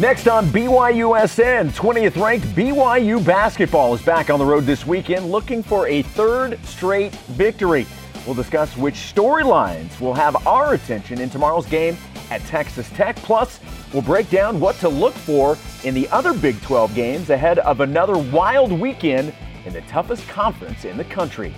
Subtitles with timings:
[0.00, 5.60] Next on BYUSN, 20th ranked BYU basketball is back on the road this weekend looking
[5.60, 7.84] for a third straight victory.
[8.24, 11.96] We'll discuss which storylines will have our attention in tomorrow's game
[12.30, 13.16] at Texas Tech.
[13.16, 13.58] Plus,
[13.92, 17.80] we'll break down what to look for in the other Big 12 games ahead of
[17.80, 21.52] another wild weekend in the toughest conference in the country.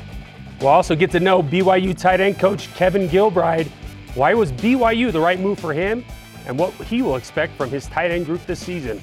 [0.60, 3.66] We'll also get to know BYU tight end coach Kevin Gilbride.
[4.14, 6.06] Why was BYU the right move for him?
[6.46, 9.00] And what he will expect from his tight end group this season.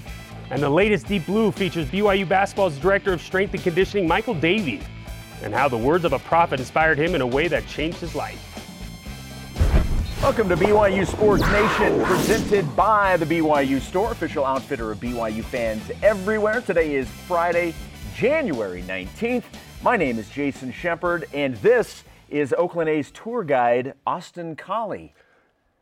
[0.50, 4.82] And the latest Deep Blue features BYU basketball's director of strength and conditioning, Michael Davie,
[5.44, 8.16] and how the words of a prophet inspired him in a way that changed his
[8.16, 8.44] life.
[10.22, 15.84] Welcome to BYU Sports Nation, presented by the BYU Store, official outfitter of BYU fans
[16.02, 16.62] everywhere.
[16.62, 17.74] Today is Friday,
[18.16, 19.44] January 19th.
[19.84, 25.14] My name is Jason Shepard, and this is Oakland A's tour guide, Austin Collie.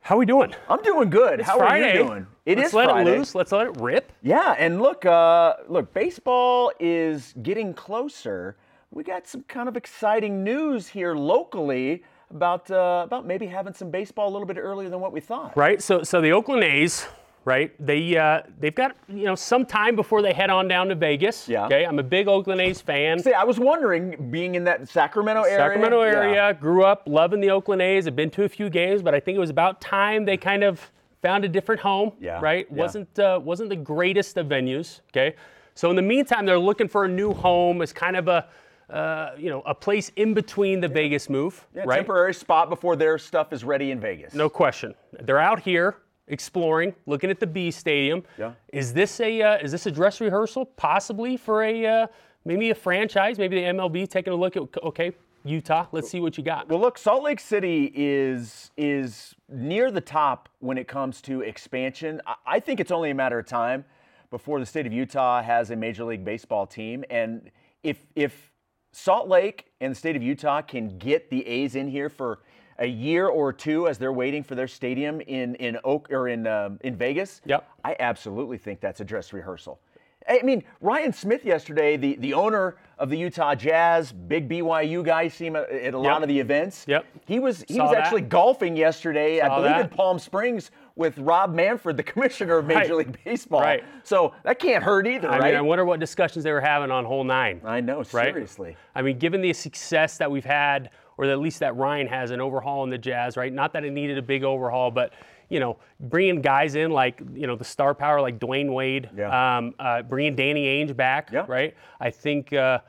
[0.05, 0.53] How we doing?
[0.69, 1.39] I'm doing good.
[1.39, 1.93] It's How Friday.
[1.93, 2.27] are you doing?
[2.45, 3.11] It Let's is let Friday.
[3.11, 3.33] it loose.
[3.33, 4.11] Let's let it rip.
[4.21, 8.55] Yeah, and look, uh, look, baseball is getting closer.
[8.91, 13.89] We got some kind of exciting news here locally about uh, about maybe having some
[13.89, 15.57] baseball a little bit earlier than what we thought.
[15.57, 15.81] Right.
[15.81, 17.07] So, so the Oakland A's
[17.45, 17.73] right?
[17.79, 21.47] They uh, they've got you know some time before they head on down to Vegas.
[21.47, 21.65] Yeah.
[21.67, 23.19] Okay, I'm a big Oakland A's fan.
[23.19, 25.57] See, I was wondering, being in that Sacramento area.
[25.57, 26.53] Sacramento area, yeah.
[26.53, 28.07] grew up loving the Oakland A's.
[28.07, 30.63] I've been to a few games, but I think it was about time they kind
[30.63, 32.11] of found a different home.
[32.19, 32.39] Yeah.
[32.41, 32.67] Right.
[32.69, 32.77] Yeah.
[32.77, 35.01] wasn't uh, wasn't the greatest of venues.
[35.11, 35.35] Okay.
[35.75, 38.47] So in the meantime, they're looking for a new home as kind of a
[38.89, 41.95] uh, you know, a place in between the Vegas move, Yeah, right?
[41.95, 44.35] temporary spot before their stuff is ready in Vegas.
[44.35, 44.93] No question.
[45.23, 48.23] They're out here exploring, looking at the B Stadium.
[48.37, 48.53] Yeah.
[48.73, 52.07] Is this a uh, is this a dress rehearsal possibly for a uh,
[52.45, 55.85] maybe a franchise, maybe the MLB taking a look at okay Utah.
[55.91, 56.67] Let's see what you got.
[56.67, 62.21] Well, look, Salt Lake City is is near the top when it comes to expansion.
[62.45, 63.85] I- think it's only a matter of time
[64.31, 67.51] before the state of Utah has a Major League Baseball team, and
[67.83, 68.51] if if
[68.91, 72.39] Salt Lake and the state of Utah can get the A's in here for
[72.79, 76.45] a year or two as they're waiting for their stadium in in Oak or in
[76.47, 77.67] um, in Vegas, Yep.
[77.83, 79.79] I absolutely think that's a dress rehearsal.
[80.27, 85.27] I mean, Ryan Smith yesterday, the, the owner of the Utah Jazz, big BYU guy,
[85.27, 86.21] see him at, at a lot Yep.
[86.23, 86.85] of the events.
[86.87, 87.05] Yep.
[87.27, 88.01] He was he Saw was that.
[88.01, 89.89] actually golfing yesterday, I Saw believe in.
[89.89, 93.05] Palm Springs with Rob Manfred, the commissioner of Major Right.
[93.05, 93.61] League Baseball.
[93.61, 93.83] Right.
[94.03, 95.43] So that can't hurt either, I right?
[95.51, 97.61] mean, I wonder what discussions they were having on hole nine.
[97.63, 98.33] I know, right?
[98.33, 98.75] seriously.
[98.95, 102.41] I mean, given the success that we've had, or at least that Ryan has, an
[102.41, 103.51] overhaul in the Jazz, right?
[103.51, 105.13] Not that it needed a big overhaul, but
[105.49, 109.57] you know, bringing guys in like you know the star power like Dwyane Wade, Yeah.
[109.57, 111.45] um, uh, bringing Danny Ainge back, Yeah.
[111.47, 111.75] right?
[111.99, 112.53] I think.
[112.53, 112.79] Uh,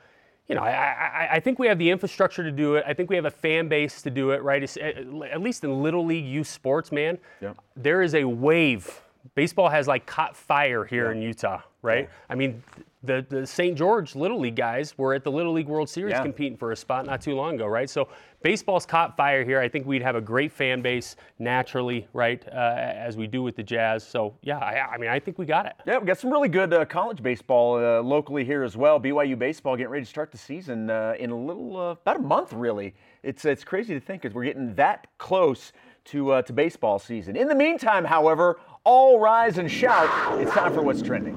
[0.49, 2.85] you know, I, I, I think we have the infrastructure to do it.
[2.87, 4.63] I think we have a fan base to do it, right?
[4.63, 7.17] It's, at, at least in little league youth sports, man.
[7.41, 7.51] Yeah.
[7.75, 9.01] There is a wave.
[9.35, 12.09] Baseball has like caught fire here in Utah, right?
[12.29, 12.63] I mean,
[13.03, 13.77] the, the St.
[13.77, 16.23] George Little League guys were at the Little League World Series Yeah.
[16.23, 17.87] competing for a spot not too long ago, right?
[17.89, 18.07] So
[18.41, 19.59] baseball's caught fire here.
[19.59, 23.55] I think we'd have a great fan base naturally, right, uh, as we do with
[23.55, 24.05] the Jazz.
[24.05, 25.73] So yeah, I, I mean, I think we got it.
[25.85, 28.99] Yeah, we got some really good uh, college baseball uh, locally here as well.
[28.99, 32.19] BYU baseball getting ready to start the season uh, in a little uh, about a
[32.23, 32.95] month, really.
[33.21, 35.71] It's it's crazy to think because we're getting that close
[36.05, 37.35] to uh, to baseball season.
[37.35, 40.09] In the meantime, however, all rise and shout!
[40.41, 41.35] It's time for what's trending.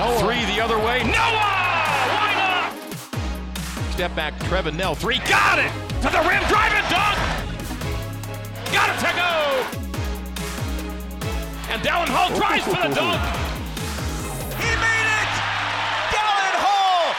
[0.00, 1.02] Three the other way.
[1.02, 1.12] Noah!
[2.08, 2.72] Why not?
[3.92, 4.94] Step back, Trevin Knell.
[4.94, 5.18] Three.
[5.18, 5.70] Got it!
[6.00, 7.18] To the rim, drive it, dunk!
[8.72, 9.30] Got it to go!
[11.70, 13.20] And Dallin Hall tries for the dunk!
[14.56, 15.28] He made it!
[16.16, 17.14] Dallin Hall!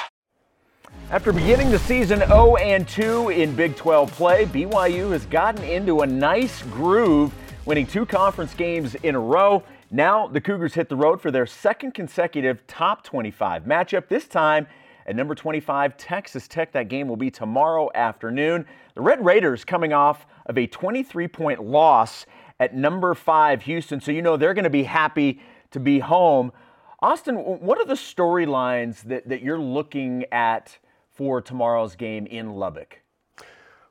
[1.11, 6.01] After beginning the season 0 and 2 in Big 12 play, BYU has gotten into
[6.01, 7.31] a nice groove,
[7.65, 9.61] winning two conference games in a row.
[9.93, 14.67] Now the Cougars hit the road for their second consecutive top 25 matchup, this time
[15.05, 16.71] at number 25 Texas Tech.
[16.71, 18.65] That game will be tomorrow afternoon.
[18.95, 22.25] The Red Raiders coming off of a 23 point loss
[22.61, 25.41] at number 5 Houston, so you know they're going to be happy
[25.71, 26.53] to be home.
[27.01, 30.77] Austin, what are the storylines that, that you're looking at
[31.09, 33.01] for tomorrow's game in Lubbock?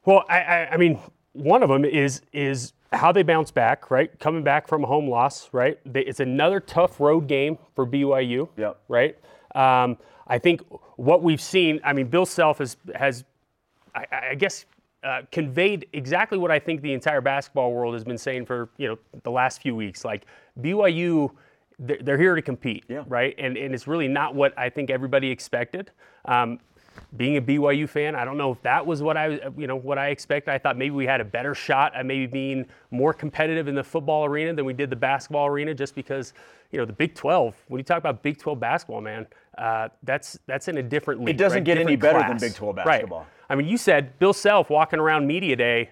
[0.06, 0.98] Well, I, I, I mean,
[1.32, 4.16] one of them is is how they bounce back, right?
[4.18, 5.78] Coming back from a home loss, right?
[5.90, 8.80] They, it's another tough road game for BYU, Yep.
[8.88, 9.16] right?
[9.54, 9.96] Um,
[10.26, 10.62] I think
[10.96, 11.80] what we've seen.
[11.84, 13.24] I mean, Bill Self has has,
[13.94, 14.64] I, I guess.
[15.02, 18.86] Uh, conveyed exactly what I think the entire basketball world has been saying for you
[18.86, 20.04] know the last few weeks.
[20.04, 20.26] Like
[20.60, 21.30] BYU,
[21.78, 23.04] they're, they're here to compete, Yeah.
[23.08, 23.34] right?
[23.38, 25.90] And and it's really not what I think everybody expected.
[26.26, 26.58] Um,
[27.16, 29.98] being a BYU fan, I don't know if that was what I, you know, what
[29.98, 30.52] I expected.
[30.52, 33.84] I thought maybe we had a better shot at maybe being more competitive in the
[33.84, 36.32] football arena than we did the basketball arena, just because,
[36.72, 37.54] you know, the Big 12.
[37.68, 39.26] When you talk about Big 12 basketball, man,
[39.58, 41.34] uh, that's that's in a different league.
[41.34, 41.64] It doesn't right?
[41.64, 42.40] get any Different better than class.
[42.40, 43.18] Big 12 basketball.
[43.20, 43.28] Right.
[43.50, 45.90] I mean, you said Bill Self walking around media day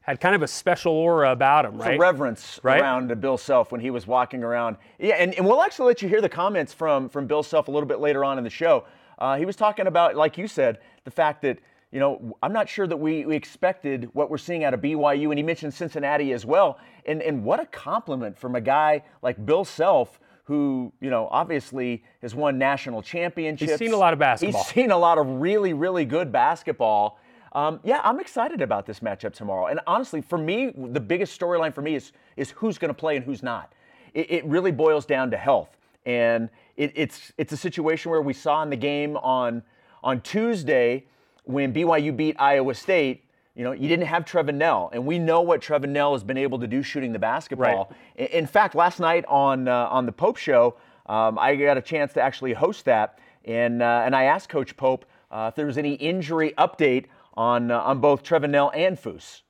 [0.00, 1.94] had kind of a special aura about him, right?
[1.94, 2.80] a reverence Right?
[2.80, 4.76] around Bill Self when he was walking around.
[4.98, 7.70] Yeah, and, and we'll actually let you hear the comments from from Bill Self a
[7.70, 8.84] little bit later on in the show.
[9.18, 11.58] Uh, he was talking about, like you said, the fact that
[11.92, 15.30] you know I'm not sure that we, we expected what we're seeing out of BYU,
[15.30, 16.78] and he mentioned Cincinnati as well.
[17.06, 20.20] And and what a compliment from a guy like Bill Self.
[20.46, 23.70] Who you know obviously has won national championships.
[23.70, 24.62] He's seen a lot of basketball.
[24.62, 27.18] He's seen a lot of really, really good basketball.
[27.54, 29.68] Um, yeah, I'm excited about this matchup tomorrow.
[29.68, 33.16] And honestly, for me, the biggest storyline for me is is who's going to play
[33.16, 33.72] and who's not.
[34.12, 38.32] It, it really boils down to health, and it, it's it's a situation where we
[38.32, 39.62] saw in the game on
[40.02, 41.06] on Tuesday
[41.44, 43.24] when BYU beat Iowa State.
[43.54, 46.36] You know, you didn't have Trevin Knell, and we know what Trevin Knell has been
[46.36, 47.92] able to do shooting the basketball.
[48.16, 50.76] In, in fact, last night on uh, on the Pope Show,
[51.06, 54.76] um, I got a chance to actually host that, and uh, and I asked Coach
[54.76, 58.98] Pope uh, if there was any injury update on uh, on both Trevin Knell and
[58.98, 59.42] Fousse.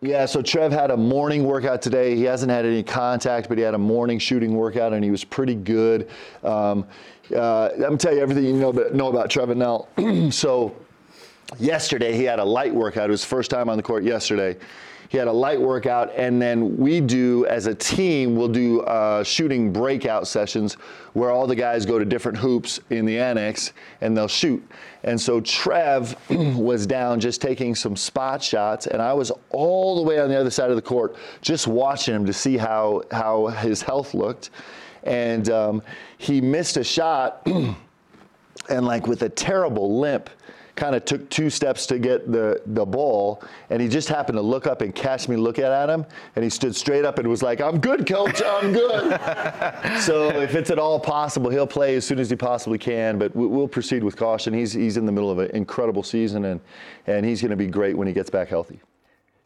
[0.00, 2.14] Yeah, so Trev had a morning workout today.
[2.14, 5.24] He hasn't had any contact, but he had a morning shooting workout, and he was
[5.24, 6.08] pretty good.
[6.44, 6.86] Um,
[7.34, 9.88] uh, I'm tell you everything you know, know about Trevor Knell.
[10.30, 10.76] so
[11.58, 13.08] yesterday he had a light workout.
[13.08, 14.56] It was first time on the court yesterday.
[15.08, 19.24] He had a light workout, and then we do, as a team, we'll do uh,
[19.24, 20.74] shooting breakout sessions
[21.14, 23.72] where all the guys go to different hoops in the annex
[24.02, 24.62] and they'll shoot.
[25.04, 30.02] And so Trev was down just taking some spot shots, and I was all the
[30.02, 33.46] way on the other side of the court just watching him to see how, how
[33.46, 34.50] his health looked.
[35.04, 35.82] And um,
[36.18, 40.28] he missed a shot, and like with a terrible limp,
[40.78, 44.42] kind of took two steps to get the, the ball, and he just happened to
[44.42, 47.42] look up and catch me looking at him, and he stood straight up and was
[47.42, 49.20] like, I'm good, coach, I'm good.
[50.00, 53.34] so if it's at all possible, he'll play as soon as he possibly can, but
[53.34, 54.54] we- we'll proceed with caution.
[54.54, 56.60] He's, he's in the middle of an incredible season, and,
[57.08, 58.80] and he's going to be great when he gets back healthy.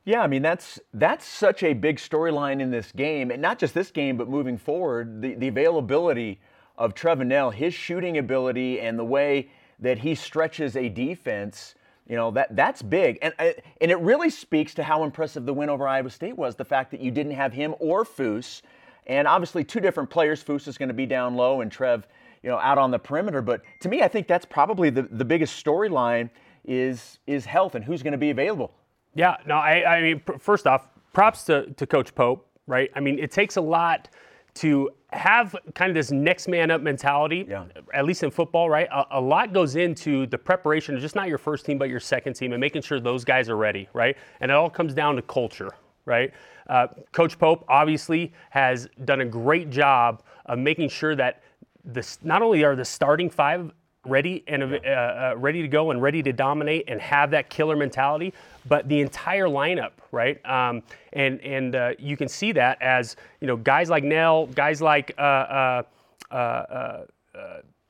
[0.04, 3.72] Yeah, I mean that's that's such a big storyline in this game, and not just
[3.72, 6.40] this game, but moving forward, the, the availability
[6.76, 9.48] of Trevin Knell, his shooting ability, and the way
[9.82, 11.74] that he stretches a defense.
[12.08, 13.50] You know that that's big, and uh,
[13.80, 16.56] and it really speaks to how impressive the win over Iowa State was.
[16.56, 18.62] The fact that you didn't have him or Fousse,
[19.06, 20.42] and obviously two different players.
[20.42, 22.06] Fousse is going to be down low, and Trev,
[22.42, 23.40] you know, out on the perimeter.
[23.40, 26.30] But to me, I think that's probably the, the biggest storyline
[26.64, 28.72] is is health and who's going to be available.
[29.14, 32.90] Yeah, no, I, I mean, first off, props to, to Coach Pope, right?
[32.94, 34.08] I mean, it takes a lot
[34.54, 37.64] to have kind of this next man up mentality, Yeah.
[37.92, 38.88] at least in football, right?
[38.90, 42.00] A, a lot goes into the preparation of just not your first team, but your
[42.00, 44.16] second team and making sure those guys are ready, right?
[44.40, 45.70] And it all comes down to culture,
[46.06, 46.32] right?
[46.68, 51.42] Uh, Coach Pope obviously has done a great job of making sure that
[51.84, 53.70] this, not only are the starting five
[54.06, 57.76] ready and uh, uh, ready to go and ready to dominate and have that killer
[57.76, 58.32] mentality,
[58.66, 60.44] but the entire lineup, right?
[60.44, 60.82] Um,
[61.12, 65.14] and and uh, you can see that as you know guys like Knell, guys like
[65.18, 65.82] uh, uh,
[66.30, 67.04] uh,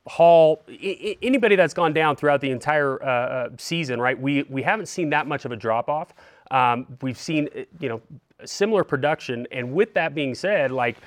[0.05, 4.19] Hall, I- anybody that's gone down throughout the entire season, right?
[4.19, 6.13] We we haven't seen that much of a drop off.
[6.51, 7.47] Um, we've seen
[7.79, 8.01] you know
[8.45, 10.97] similar production, and with that being said, like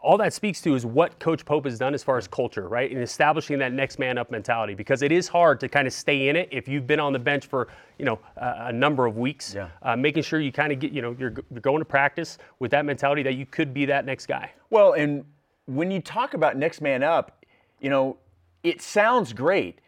[0.00, 2.90] all that speaks to is what Coach Pope has done as far as culture, right?
[2.90, 6.28] In establishing that next man up mentality, because it is hard to kind of stay
[6.28, 9.16] in it if you've been on the bench for you know a, a number of
[9.16, 9.54] weeks.
[9.54, 9.68] Yeah.
[9.82, 12.70] Uh, making sure you kind of get you know you're, you're going to practice with
[12.72, 14.50] that mentality that you could be that next guy.
[14.70, 15.24] Well, and
[15.66, 17.44] when you talk about next man up,
[17.80, 18.18] you know,
[18.62, 19.80] it sounds great,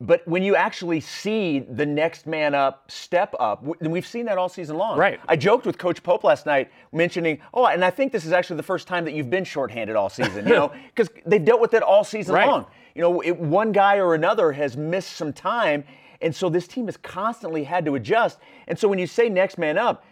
[0.00, 4.36] but when you actually see the next man up step up, and we've seen that
[4.36, 4.98] all season long.
[4.98, 5.18] Right.
[5.26, 8.58] I joked with Coach Pope last night, mentioning, oh, and I think this is actually
[8.58, 10.46] the first time that you've been shorthanded all season.
[10.46, 12.46] You know, because they've dealt with it all season Right.
[12.46, 12.66] long.
[12.94, 15.84] You know, it, one guy or another has missed some time,
[16.20, 18.38] and so this team has constantly had to adjust.
[18.68, 20.04] And so when you say next man up,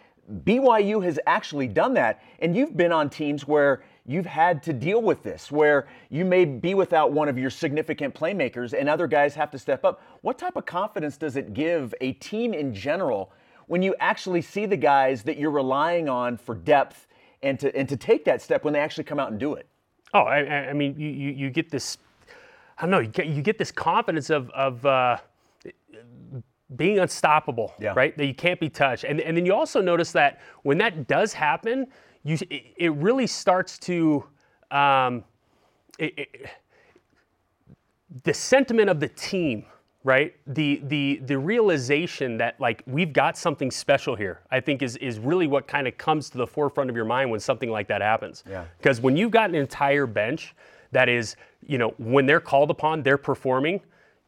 [0.43, 5.01] BYU has actually done that, and you've been on teams where you've had to deal
[5.01, 9.33] with this, where you may be without one of your significant playmakers and other guys
[9.35, 10.01] have to step up.
[10.21, 13.31] What type of confidence does it give a team in general
[13.67, 17.07] when you actually see the guys that you're relying on for depth
[17.41, 19.67] and to, and to take that step when they actually come out and do it?
[20.13, 21.97] Oh, I, I mean, you, you, you get this,
[22.77, 25.17] I don't know, you get, you get this confidence of, of uh,
[26.75, 27.93] being unstoppable, Yeah.
[27.95, 28.15] right?
[28.17, 29.03] That you can't be touched.
[29.03, 31.87] And, and then you also notice that when that does happen,
[32.25, 34.25] you, it, really starts to,
[34.71, 35.23] um,
[35.99, 36.49] it, it,
[38.23, 39.63] the sentiment of the team,
[40.03, 40.35] right?
[40.47, 45.19] The the the realization that like we've got something special here, I think is is
[45.19, 48.01] really what kind of comes to the forefront of your mind when something like that
[48.01, 48.43] happens.
[48.49, 48.65] Yeah.
[48.79, 50.55] Because when you've got an entire bench
[50.91, 53.81] that is, you know, when they're called upon, they're performing.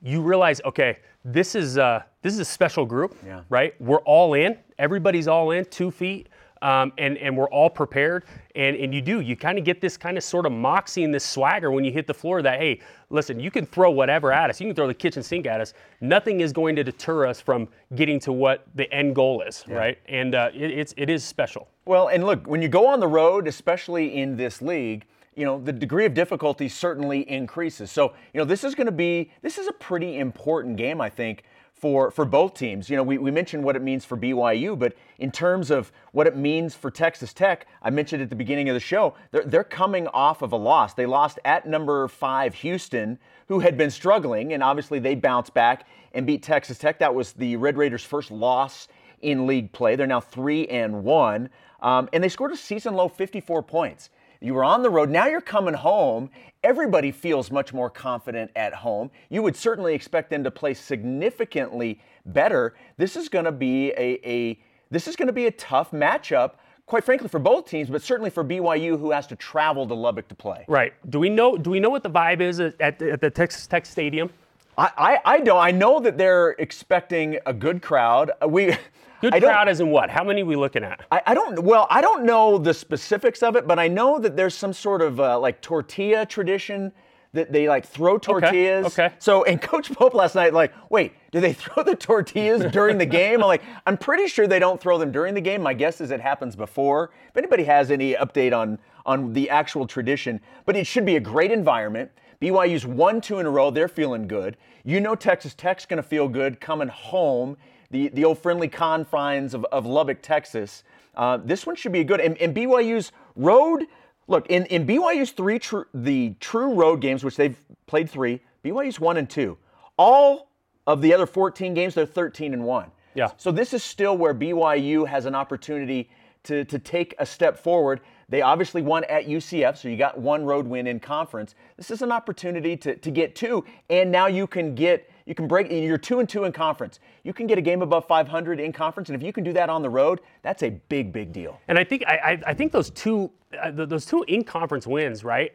[0.04, 3.42] You realize, okay, this is uh, this is a special group, Yeah.
[3.50, 3.74] right?
[3.82, 4.58] We're all in.
[4.78, 6.30] Everybody's all in, two feet,
[6.62, 8.26] um, and and we're all prepared.
[8.56, 11.14] And and you do, you kind of get this kind of sort of moxie and
[11.14, 12.42] this swagger when you hit the floor.
[12.42, 14.60] That hey, listen, you can throw whatever at us.
[14.60, 15.74] You can throw the kitchen sink at us.
[16.02, 19.98] Nothing is going to deter us from getting to what the end goal is, right?
[20.08, 21.68] And uh, it, it's it is special.
[21.86, 25.06] Well, and look, when you go on the road, especially in this league,
[25.38, 27.92] you know, the degree of difficulty certainly increases.
[27.92, 31.10] So, you know, this is going to be this is a pretty important game, I
[31.10, 31.44] think,
[31.78, 32.90] for for both teams.
[32.90, 36.28] You know, we, we mentioned what it means for BYU, but in terms of what
[36.28, 39.64] it means for Texas Tech, I mentioned at the beginning of the show, they're, they're
[39.64, 40.94] coming off of a loss.
[40.94, 45.86] They lost at number five Houston, who had been struggling, and obviously they bounced back
[46.14, 47.00] and beat Texas Tech.
[47.00, 48.88] That was the Red Raiders' first loss
[49.22, 49.96] in league play.
[49.96, 51.50] They're now three and one,
[51.82, 54.10] um, and they scored a season low 54 points.
[54.42, 55.10] You were on the road.
[55.10, 56.30] Now you're coming home.
[56.64, 59.12] Everybody feels much more confident at home.
[59.30, 62.76] You would certainly expect them to play significantly better.
[62.98, 66.54] This is going to be a, a this is going to be a tough matchup,
[66.86, 70.28] quite frankly, for both teams, but certainly for BYU, who has to travel to Lubbock
[70.30, 70.66] to play.
[70.68, 70.94] Right.
[71.10, 71.58] Do we know?
[71.58, 74.30] Do we know what the vibe is at, at, the, at the Texas Tech Stadium?
[74.78, 75.60] I, I, I don't.
[75.60, 78.32] I know that they're expecting a good crowd.
[78.48, 78.76] We
[79.22, 80.10] Good I crowd as in what?
[80.10, 81.06] How many are we looking at?
[81.12, 81.64] I, I don't.
[81.64, 85.02] Well, I don't know the specifics of it, but I know that there's some sort
[85.02, 86.92] of uh, like tortilla tradition
[87.34, 88.86] that they like throw tortillas.
[88.88, 89.12] okay.
[89.20, 93.06] So, and Coach Pope last night, like, wait, do they throw the tortillas during the
[93.06, 93.42] game?
[93.42, 95.62] I'm like, I'm pretty sure they don't throw them during the game.
[95.62, 97.12] My guess is it happens before.
[97.30, 101.20] If anybody has any update on on the actual tradition, but it should be a
[101.20, 102.12] great environment.
[102.42, 103.72] BYU's won two in a row.
[103.72, 104.58] They're feeling good.
[104.84, 107.58] You know Texas Tech's going to feel good coming home,
[107.92, 110.84] the, the old friendly confines of, of Lubbock, Texas.
[111.16, 112.20] Uh, this one should be a good.
[112.20, 113.86] And, and BYU's road,
[114.28, 119.00] look, in, in BYU's three true, the true road games, which they've played three, BYU's
[119.00, 119.58] one and two.
[119.98, 120.50] All
[120.86, 122.92] of the other 14 games, they're 13 and one.
[123.16, 123.32] Yeah.
[123.38, 126.10] So this is still where BYU has an opportunity
[126.44, 128.02] to, to take a step forward.
[128.30, 131.56] They obviously won at UCF, so you got one road win in conference.
[131.78, 135.46] This is an opportunity to, to get two, and now you can get you can
[135.46, 135.70] break.
[135.70, 137.00] You're two and two in conference.
[137.24, 139.70] You can get a game above 500 in conference, and if you can do that
[139.70, 141.60] on the road, that's a big, big deal.
[141.68, 143.30] And I think I, I, I think those two
[143.62, 145.52] uh, those two in conference wins, right?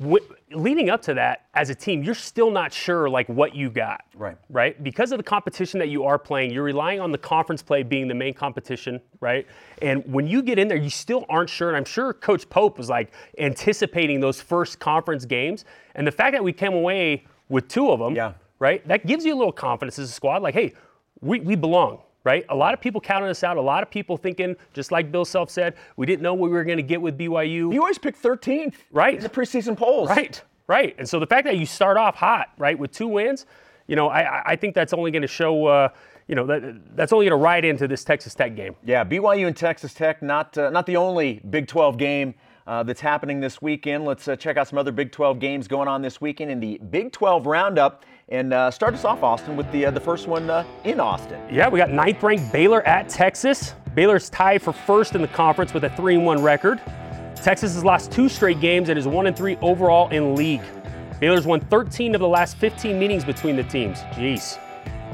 [0.00, 3.70] W- leading up to that, as a team, you're still not sure like what you
[3.70, 4.02] got.
[4.14, 4.36] Right.
[4.50, 4.82] Right.
[4.82, 8.08] Because of the competition that you are playing, you're relying on the conference play being
[8.08, 9.46] the main competition, right?
[9.82, 11.68] And when you get in there, you still aren't sure.
[11.68, 15.64] And I'm sure Coach Pope was like anticipating those first conference games.
[15.94, 18.32] And the fact that we came away with two of them, Yeah.
[18.58, 18.86] right?
[18.88, 20.42] That gives you a little confidence as a squad.
[20.42, 20.72] Like, hey,
[21.20, 22.44] we, we belong, right?
[22.48, 23.56] A lot of people counted us out.
[23.56, 26.56] A lot of people thinking, just like Bill Self said, we didn't know what we
[26.56, 27.72] were going to get with BYU.
[27.72, 29.14] You always pick 13th Right.
[29.16, 30.08] in the preseason polls.
[30.08, 30.94] Right, right.
[30.98, 33.46] And so the fact that you start off hot, right, with two wins,
[33.86, 35.88] you know, I, I- I think that's only going to show, uh,
[36.26, 38.74] you know, that, that's only going to ride into this Texas Tech game.
[38.82, 42.34] Yeah, BYU and Texas Tech, not uh, not the only Big 12 game
[42.66, 44.04] uh, that's happening this weekend.
[44.04, 46.78] Let's uh, check out some other Big 12 games going on this weekend in the
[46.90, 50.48] Big 12 Roundup, and uh, start us off, Austin, with the uh, the first one
[50.48, 51.40] uh, in Austin.
[51.50, 53.74] Yeah, we got ninth ranked Baylor at Texas.
[53.94, 56.80] Baylor's tied for first in the conference with a 3 1 record.
[57.36, 60.62] Texas has lost two straight games and is 1 3 overall in league.
[61.20, 63.98] Baylor's won 13 of the last 15 meetings between the teams.
[64.14, 64.58] Jeez.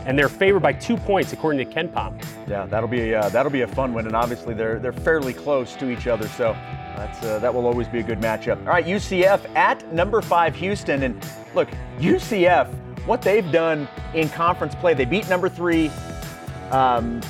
[0.06, 2.24] And they're favored by two points, according to KenPom.
[2.48, 5.74] Yeah, that'll be uh, that'll be a fun one, and obviously they're they're fairly close
[5.76, 6.56] to each other, so
[7.00, 8.58] that's uh, that will always be a good matchup.
[8.58, 12.68] All right, UCF at number five Houston, and look, UCF,
[13.06, 15.90] what they've done in conference play, they beat number three
[16.70, 17.22] um,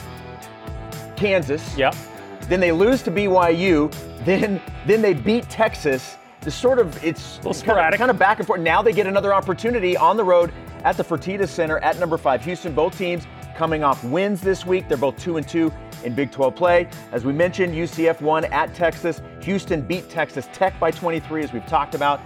[1.17, 1.77] Kansas.
[1.77, 1.95] Yep.
[2.43, 3.95] Then they lose to BYU.
[4.25, 6.17] Then then they beat Texas.
[6.41, 7.99] The sort of it's sporadic.
[7.99, 8.61] kind of back and forth.
[8.61, 12.45] Now they get another opportunity on the road at the Fertitta Center at number five
[12.45, 12.75] Houston.
[12.75, 13.25] Both teams
[13.61, 14.89] coming off wins this week.
[14.89, 15.71] They're both two and two
[16.03, 16.89] in Big 12 play.
[17.13, 19.21] As we mentioned, UCF won at Texas.
[19.43, 22.23] Houston beat Texas Tech by 23, as we've talked about.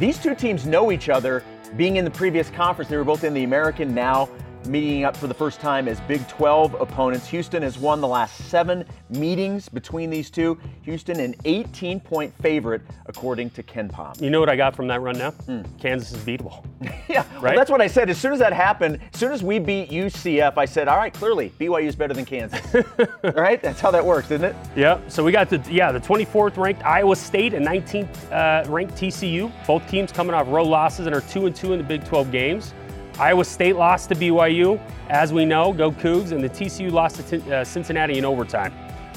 [0.00, 1.44] These two teams know each other.
[1.76, 3.94] Being in the previous conference, they were both in the American.
[3.94, 4.28] Now
[4.66, 7.26] meeting up for the first time as Big 12 opponents.
[7.28, 10.58] Houston has won the last seven meetings between these two.
[10.82, 14.20] Houston, an 18 point favorite, according to KenPom.
[14.20, 15.30] You know what I got from that run now?
[15.30, 15.66] Mm.
[15.80, 16.64] Kansas is beatable.
[17.08, 17.42] yeah, right?
[17.42, 18.10] Well, that's what I said.
[18.10, 21.12] As soon as that happened, as soon as we beat UCF, I said, all right,
[21.12, 22.60] clearly, BYU is better than Kansas.
[23.34, 23.62] right?
[23.62, 24.56] That's how that works, isn't it?
[24.76, 25.00] Yeah.
[25.08, 29.52] So we got the, yeah, the 24th ranked Iowa State and 19th uh, ranked TCU.
[29.66, 32.30] Both teams coming off road losses and are 2 and 2 in the Big 12
[32.30, 32.74] games.
[33.18, 37.40] Iowa State lost to BYU, as we know, go Cougs, and the TCU lost to
[37.40, 38.72] t- uh, Cincinnati in overtime.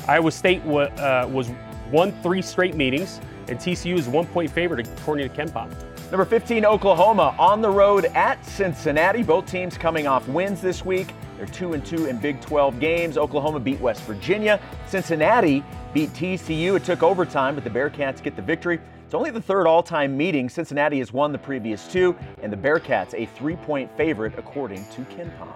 [0.07, 1.49] Iowa State w- uh, was
[1.91, 5.71] won three straight meetings, and TCU is one point favorite according to KenPom.
[6.11, 9.23] Number 15, Oklahoma on the road at Cincinnati.
[9.23, 11.13] Both teams coming off wins this week.
[11.37, 13.17] They're 2 and 2 in Big 12 games.
[13.17, 14.59] Oklahoma beat West Virginia.
[14.87, 16.75] Cincinnati beat TCU.
[16.75, 18.79] It took overtime, but the Bearcats get the victory.
[19.05, 20.49] It's only the third all time meeting.
[20.49, 25.01] Cincinnati has won the previous two, and the Bearcats a three point favorite according to
[25.01, 25.53] KenPom.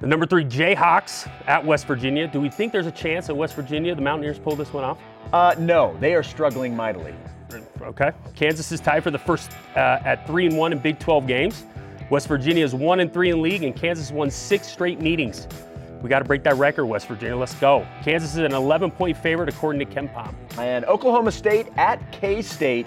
[0.00, 2.26] The number three Jayhawks at West Virginia.
[2.26, 4.98] Do we think there's a chance at West Virginia the Mountaineers pull this one off?
[5.30, 7.14] Uh, no, they are struggling mightily.
[7.82, 8.12] Okay.
[8.34, 11.64] Kansas is tied for the first uh, at three and one in Big 12 games.
[12.08, 15.46] West Virginia is one and three in league, and Kansas won six straight meetings.
[16.02, 17.36] We got to break that record, West Virginia.
[17.36, 17.86] Let's go.
[18.02, 20.34] Kansas is an 11 point favorite according to KenPom.
[20.58, 22.86] And Oklahoma State at K State.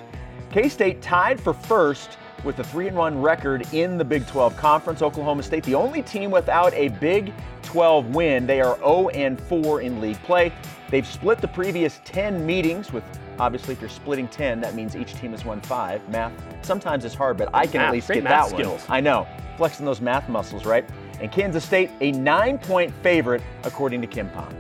[0.51, 5.01] K State tied for first with a 3 1 record in the Big 12 Conference.
[5.01, 8.47] Oklahoma State, the only team without a Big 12 win.
[8.47, 10.51] They are 0 4 in league play.
[10.89, 13.03] They've split the previous 10 meetings with
[13.39, 16.31] obviously if you're splitting 10 that means each team has won 5 math
[16.63, 18.87] sometimes is hard but i can math, at least get that skills.
[18.87, 19.27] one i know
[19.57, 20.87] flexing those math muscles right
[21.19, 24.53] and Kansas State a nine point favorite, according to KenPom.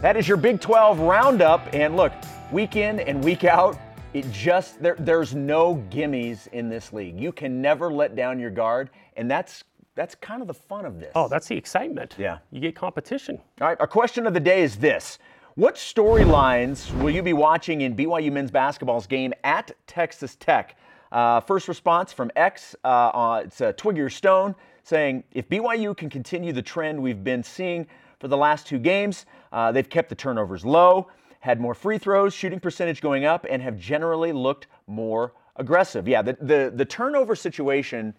[0.00, 1.72] That is your Big 12 roundup.
[1.72, 2.12] And look,
[2.50, 3.78] week in and week out,
[4.14, 7.18] it just there, there's no gimmies in this league.
[7.18, 9.64] You can never let down your guard, and that's
[9.94, 11.12] that's kind of the fun of this.
[11.14, 12.16] Oh, that's the excitement.
[12.18, 12.38] Yeah.
[12.50, 13.38] You get competition.
[13.60, 15.18] All right, our question of the day is this.
[15.54, 20.76] What storylines will you be watching in BYU men's basketball's game at Texas Tech?
[21.10, 26.10] Uh, first response from X, uh, uh, it's uh, Twigger Stone saying if BYU can
[26.10, 27.86] continue the trend we've been seeing
[28.18, 31.08] for the last two games, uh, they've kept the turnovers low,
[31.40, 36.06] had more free throws, shooting percentage going up, and have generally looked more aggressive.
[36.08, 38.14] Yeah, the, the, the turnover situation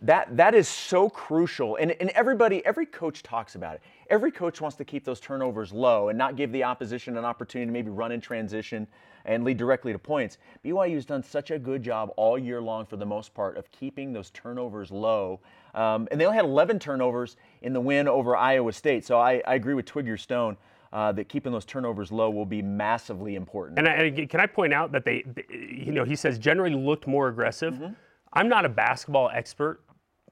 [0.00, 4.60] that that is so crucial and, and everybody every coach talks about it every coach
[4.60, 7.90] wants to keep those turnovers low and not give the opposition an opportunity to maybe
[7.90, 8.86] run in transition
[9.28, 12.84] and lead directly to points byu has done such a good job all year long
[12.84, 15.38] for the most part of keeping those turnovers low
[15.74, 19.40] um, and they only had 11 turnovers in the win over iowa state so i,
[19.46, 20.56] I agree with twigger stone
[20.92, 23.78] uh, that keeping those turnovers low will be massively important.
[23.78, 26.74] And, I, and, can I point out that they, they, you know, he says generally
[26.74, 27.74] looked more aggressive.
[27.74, 27.92] Mm-hmm.
[28.32, 29.80] I'm not a basketball expert,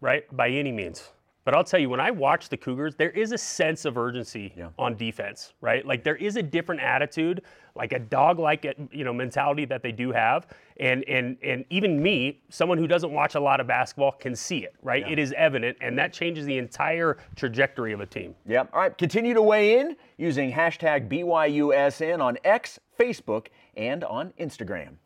[0.01, 1.11] right, by any means.
[1.47, 4.53] But I'll tell you, when I watch the Cougars, there is a sense of urgency
[4.57, 4.71] yeah.
[4.81, 5.87] on defense, right?
[5.87, 7.43] Like there is a different attitude,
[7.77, 10.49] like a dog-like, uh, you know, mentality that they do have,
[10.81, 14.65] and and and even me, someone who doesn't watch a lot of basketball, can see
[14.65, 15.07] it, right?
[15.07, 15.13] Yeah.
[15.13, 18.35] It is evident, and that changes the entire trajectory of a team.
[18.49, 18.71] Yep.
[18.73, 18.99] All right.
[18.99, 24.97] Continue to weigh in using hashtag BYUSN on X, Facebook, and on Instagram.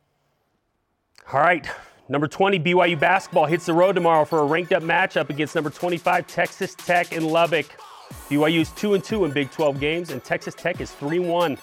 [1.34, 1.68] All right.
[2.10, 5.70] Number 20, BYU basketball hits the road tomorrow for a ranked up matchup against number
[5.70, 7.66] 25, Texas Tech in Lubbock.
[8.28, 11.56] BYU is 2 and 2 in Big 12 games, and Texas Tech is 3 1.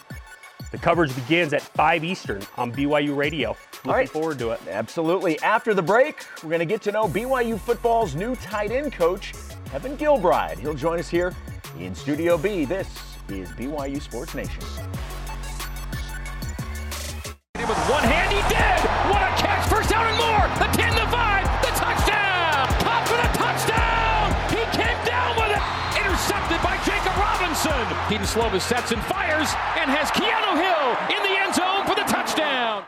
[0.72, 3.50] The coverage begins at 5 Eastern on BYU Radio.
[3.50, 4.10] Looking All right.
[4.10, 4.62] forward to it.
[4.70, 5.38] Absolutely.
[5.42, 9.34] After the break, we're going to get to know BYU football's new tight end coach,
[9.66, 10.60] Kevin Gilbride.
[10.60, 11.36] He'll join us here
[11.78, 12.64] in Studio B.
[12.64, 12.88] This
[13.28, 14.64] is BYU Sports Nation.
[17.58, 18.87] With one hand, he did!
[19.98, 20.46] Down and more!
[20.60, 22.68] The 10, the 5, the touchdown!
[22.86, 24.30] Caught for the touchdown!
[24.54, 25.64] He came down with it!
[25.98, 27.82] Intercepted by Jakob Robinson!
[28.08, 32.06] Kedon Slovis sets and fires and has Keanu Hill in the end zone for the
[32.08, 32.86] touchdown!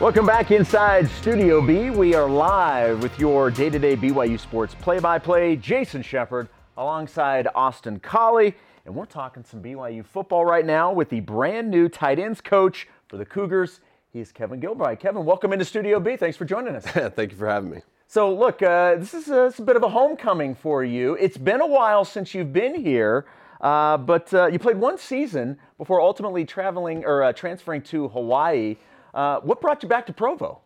[0.00, 1.90] Welcome back inside Studio B.
[1.90, 5.56] We are live with your day to day BYU Sports play by play.
[5.56, 8.54] Jason Shepard alongside Austin Collie.
[8.86, 12.88] And we're talking some BYU football right now with the brand new tight ends coach
[13.08, 13.80] for the Cougars.
[14.18, 14.98] He's Kevin Gilbride.
[14.98, 16.16] Kevin, welcome into Studio B.
[16.16, 16.84] Thanks for joining us.
[17.14, 17.82] Thank you for having me.
[18.08, 21.14] So, look, uh, this, is a, a, bit of a homecoming for you.
[21.20, 23.26] It's been a while since you've been here,
[23.60, 28.76] uh, but uh, you played one season before ultimately traveling or uh, transferring to Hawaii.
[29.14, 30.62] Uh, what brought you back to Provo?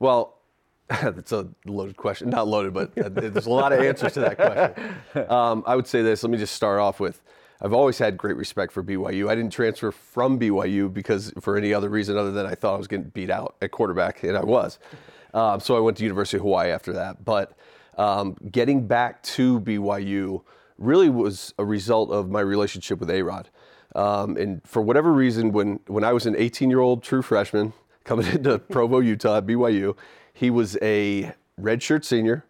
[0.00, 0.38] Well,
[0.88, 2.30] that's a loaded question.
[2.30, 4.96] Not loaded, but uh, there's a lot of answers to that question.
[5.32, 6.24] Um, I would say this.
[6.24, 7.22] Let me just start off with
[7.62, 9.28] I've always had great respect for BYU.
[9.28, 12.78] I didn't transfer from BYU because for any other reason other than I thought I
[12.78, 14.78] was getting beat out at quarterback, and I was.
[15.32, 17.24] Um, so I went to University of Hawaii after that.
[17.24, 17.56] But
[17.96, 20.42] Um, getting back to BYU
[20.78, 23.46] really was a result of my relationship with Arod.
[23.94, 27.74] Um, and for whatever reason, when, when I was an 18 year old true freshman
[28.04, 29.96] coming into Provo, Utah at BYU,
[30.32, 32.44] he was a redshirt senior,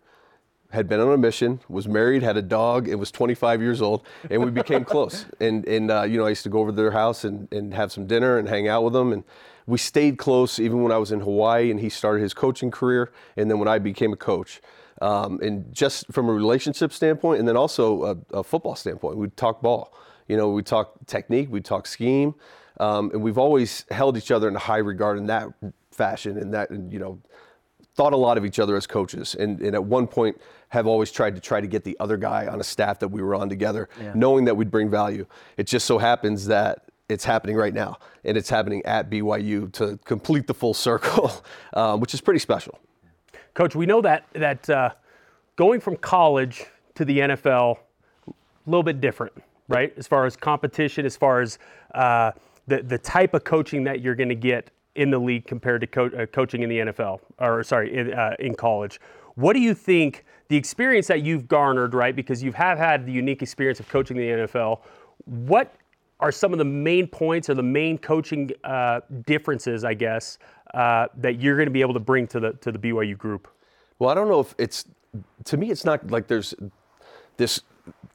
[0.70, 4.02] had been on a mission, was married, had a dog, and was 25 years old,
[4.30, 5.26] and we became close.
[5.40, 7.72] And, and uh, you know, I used to go over to their house and, and
[7.72, 9.12] have some dinner and hang out with them.
[9.12, 9.24] And
[9.66, 13.10] we stayed close even when I was in Hawaii and he started his coaching career,
[13.36, 14.60] and then when I became a coach.
[15.00, 19.36] Um, and just from a relationship standpoint, and then also a, a football standpoint, we'd
[19.36, 19.94] talk ball.
[20.28, 22.34] You know, we talk technique, we talk scheme,
[22.78, 25.48] um, and we've always held each other in high regard in that
[25.90, 27.18] fashion, and that, and, you know,
[27.94, 31.10] thought a lot of each other as coaches, and, and at one point have always
[31.12, 33.48] tried to try to get the other guy on a staff that we were on
[33.48, 34.12] together, yeah.
[34.14, 35.26] knowing that we'd bring value.
[35.56, 39.98] It just so happens that it's happening right now, and it's happening at BYU to
[40.04, 41.32] complete the full circle,
[41.74, 42.78] um, which is pretty special.
[43.54, 44.90] Coach, we know that that uh,
[45.56, 47.78] going from college to the NFL,
[48.28, 48.32] a
[48.66, 49.32] little bit different,
[49.68, 49.92] right?
[49.96, 51.58] As far as competition, as far as
[51.94, 52.30] uh,
[52.68, 55.86] the the type of coaching that you're going to get in the league compared to
[55.88, 59.00] co- uh, coaching in the NFL, or sorry, in, uh, in college.
[59.34, 62.14] What do you think the experience that you've garnered, right?
[62.14, 64.80] Because you have had the unique experience of coaching the NFL.
[65.24, 65.76] What
[66.18, 70.38] are some of the main points or the main coaching uh, differences, I guess,
[70.74, 73.46] uh, that you're going to be able to bring to the to the BYU group?
[74.00, 74.86] Well, I don't know if it's
[75.44, 75.70] to me.
[75.70, 76.52] It's not like there's
[77.36, 77.60] this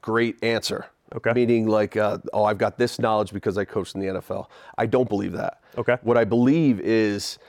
[0.02, 0.88] great answer.
[1.15, 1.32] Okay.
[1.32, 4.48] Meaning like, uh, oh, I've got this knowledge because I coached in the NFL.
[4.78, 5.62] I don't believe that.
[5.78, 5.98] Okay.
[6.02, 7.39] What I believe is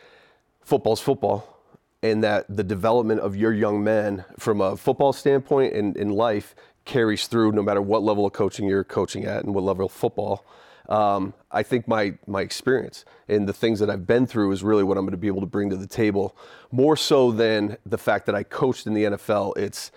[0.63, 1.56] football's football,
[2.03, 6.55] and that the development of your young men from a football standpoint and in life
[6.85, 9.93] carries through no matter what level of coaching you're coaching at and what level of
[9.93, 10.45] football
[10.89, 14.85] um, I think my my experience and the things that I've been through is really
[14.85, 16.37] what I'm going to be able to bring to the table,
[16.71, 19.57] more so than the fact that I coached in the NFL.
[19.57, 19.91] It's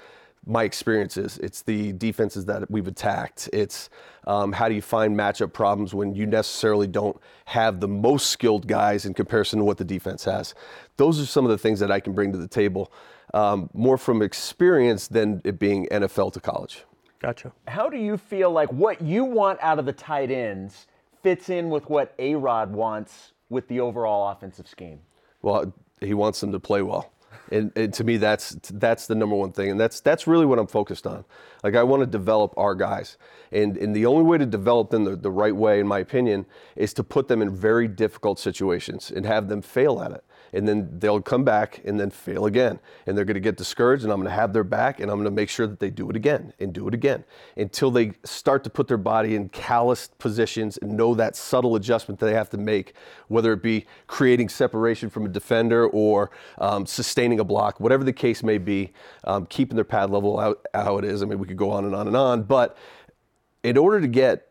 [0.50, 1.38] my experiences.
[1.44, 3.50] It's the defenses that we've attacked.
[3.54, 3.90] It's
[4.26, 8.68] um, how do you find matchup problems when you necessarily don't have the most skilled
[8.68, 10.56] guys in comparison to what the defense has.
[10.98, 12.92] Those are some of the things that I can bring to the table,
[13.34, 16.84] um, more from experience than it being NFL to college.
[17.20, 17.52] Gotcha.
[17.68, 20.88] How do you feel like what you want out of the tight ends
[21.22, 25.00] fits in with what A Rod wants with the overall offensive scheme?
[25.42, 27.12] Well, he wants them to play well.
[27.52, 30.60] And, and, to me, that's that's the number one thing, and that's that's really what
[30.60, 31.26] I'm focused on.
[31.64, 33.18] Like I want to develop our guys,
[33.52, 36.46] and and the only way to develop them the, the right way, in my opinion,
[36.76, 40.68] is to put them in very difficult situations and have them fail at it and
[40.68, 42.80] then they'll come back and then fail again.
[43.06, 45.18] And they're going to get discouraged, and I'm going to have their back, and I'm
[45.18, 47.24] going to make sure that they do it again and do it again
[47.58, 52.20] until they start to put their body in calloused positions and know that subtle adjustment
[52.20, 52.94] that they have to make,
[53.28, 58.14] whether it be creating separation from a defender or um, sustaining a block, whatever the
[58.14, 58.92] case may be,
[59.24, 61.22] um, keeping their pad level out how it is.
[61.22, 62.78] I mean, we could go on and on and on, but
[63.64, 64.50] in order to get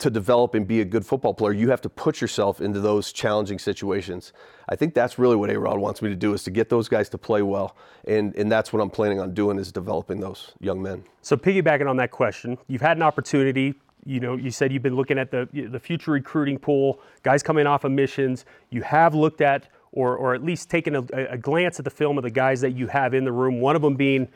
[0.00, 3.12] to develop and be a good football player, you have to put yourself into those
[3.12, 4.32] challenging situations.
[4.70, 7.08] I think that's really what A-Rod wants me to do is to get those guys
[7.10, 7.76] to play well.
[8.06, 11.04] And, and that's what I'm planning on doing is developing those young men.
[11.22, 13.74] So piggybacking on that question, you've had an opportunity
[14.06, 17.66] you know, you said you've been looking at the the future recruiting pool, guys coming
[17.66, 18.44] off of missions.
[18.70, 22.16] You have looked at, or or at least taken a, a, glance at the film
[22.16, 23.60] of the guys that you have in the room.
[23.60, 24.28] One of them being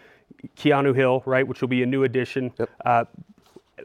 [0.57, 2.53] Keanu Hill, right, which will be a new addition.
[2.59, 2.71] Yep.
[2.85, 3.05] Uh,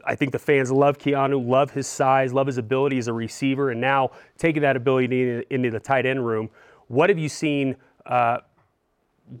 [0.04, 3.70] I think the fans love Keanu, love his size, love his ability as a receiver,
[3.70, 6.50] and now taking that ability into the tight end room.
[6.88, 7.76] What have you seen?
[8.06, 8.38] Uh,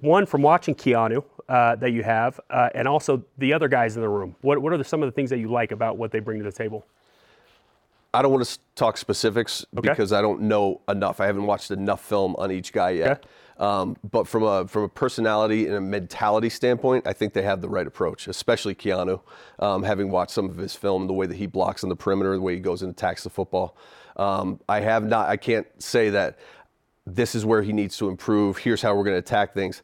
[0.00, 4.02] one from watching Keanu uh, that you have, uh, and also the other guys in
[4.02, 4.36] the room.
[4.40, 6.38] What What are the, some of the things that you like about what they bring
[6.38, 6.86] to the table?
[8.12, 9.88] I don't want to talk specifics okay.
[9.88, 11.20] because I don't know enough.
[11.20, 13.10] I haven't watched enough film on each guy yet.
[13.10, 13.28] Okay.
[13.60, 17.60] Um, but from a from a personality and a mentality standpoint, I think they have
[17.60, 19.20] the right approach, especially Keanu.
[19.58, 22.34] Um, having watched some of his film, the way that he blocks on the perimeter,
[22.34, 23.76] the way he goes and attacks the football.
[24.16, 25.28] Um, I have not.
[25.28, 26.38] I can't say that
[27.06, 28.56] this is where he needs to improve.
[28.56, 29.82] Here's how we're going to attack things.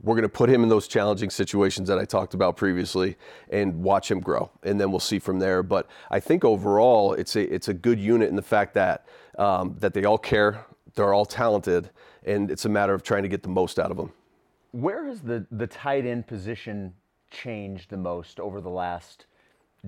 [0.00, 3.16] We're going to put him in those challenging situations that I talked about previously
[3.48, 5.64] and watch him grow, and then we'll see from there.
[5.64, 9.74] But I think overall, it's a it's a good unit in the fact that um,
[9.80, 11.90] that they all care, they're all talented,
[12.26, 14.12] and it's a matter of trying to get the most out of them.
[14.72, 16.92] Where has the, the tight end position
[17.30, 19.26] changed the most over the last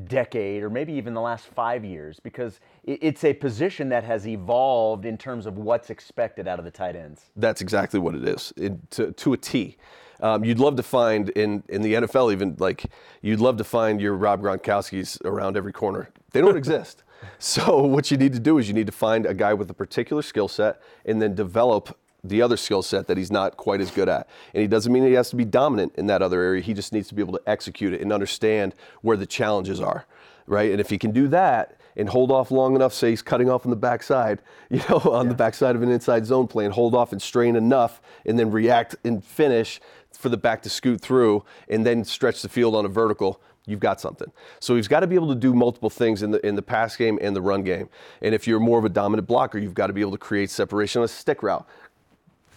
[0.05, 2.21] decade or maybe even the last five years?
[2.21, 6.65] Because it, it's a position that has evolved in terms of what's expected out of
[6.65, 7.27] the tight ends.
[7.37, 9.77] That's exactly what it is, it, to, to a T.
[10.21, 12.87] Um, you'd love to find in, in the NFL, even like
[13.23, 16.11] you'd love to find your Rob Gronkowski's around every corner.
[16.33, 17.05] They don't exist.
[17.39, 19.75] So what you need to do is you need to find a guy with a
[19.75, 21.97] particular skill set and then develop
[22.29, 24.29] the other skill set that he's not quite as good at.
[24.55, 26.63] And he doesn't mean he has to be dominant in that other area.
[26.63, 30.07] He just needs to be able to execute it and understand where the challenges are,
[30.47, 30.71] right?
[30.71, 33.67] And if he can do that and hold off long enough, say he's cutting off
[33.67, 35.31] on the backside, you know, on yeah.
[35.31, 38.51] the backside of an inside zone play, and hold off and strain enough, and then
[38.51, 39.81] react and finish
[40.13, 43.81] for the back to scoot through, and then stretch the field on a vertical you've
[43.81, 44.33] got something.
[44.61, 46.97] So he's got to be able to do multiple things in the in the pass
[46.97, 47.89] game and the run game.
[48.23, 50.51] And if you're more of a dominant blocker, you've got to be able to create
[50.51, 51.67] separation on a stick route.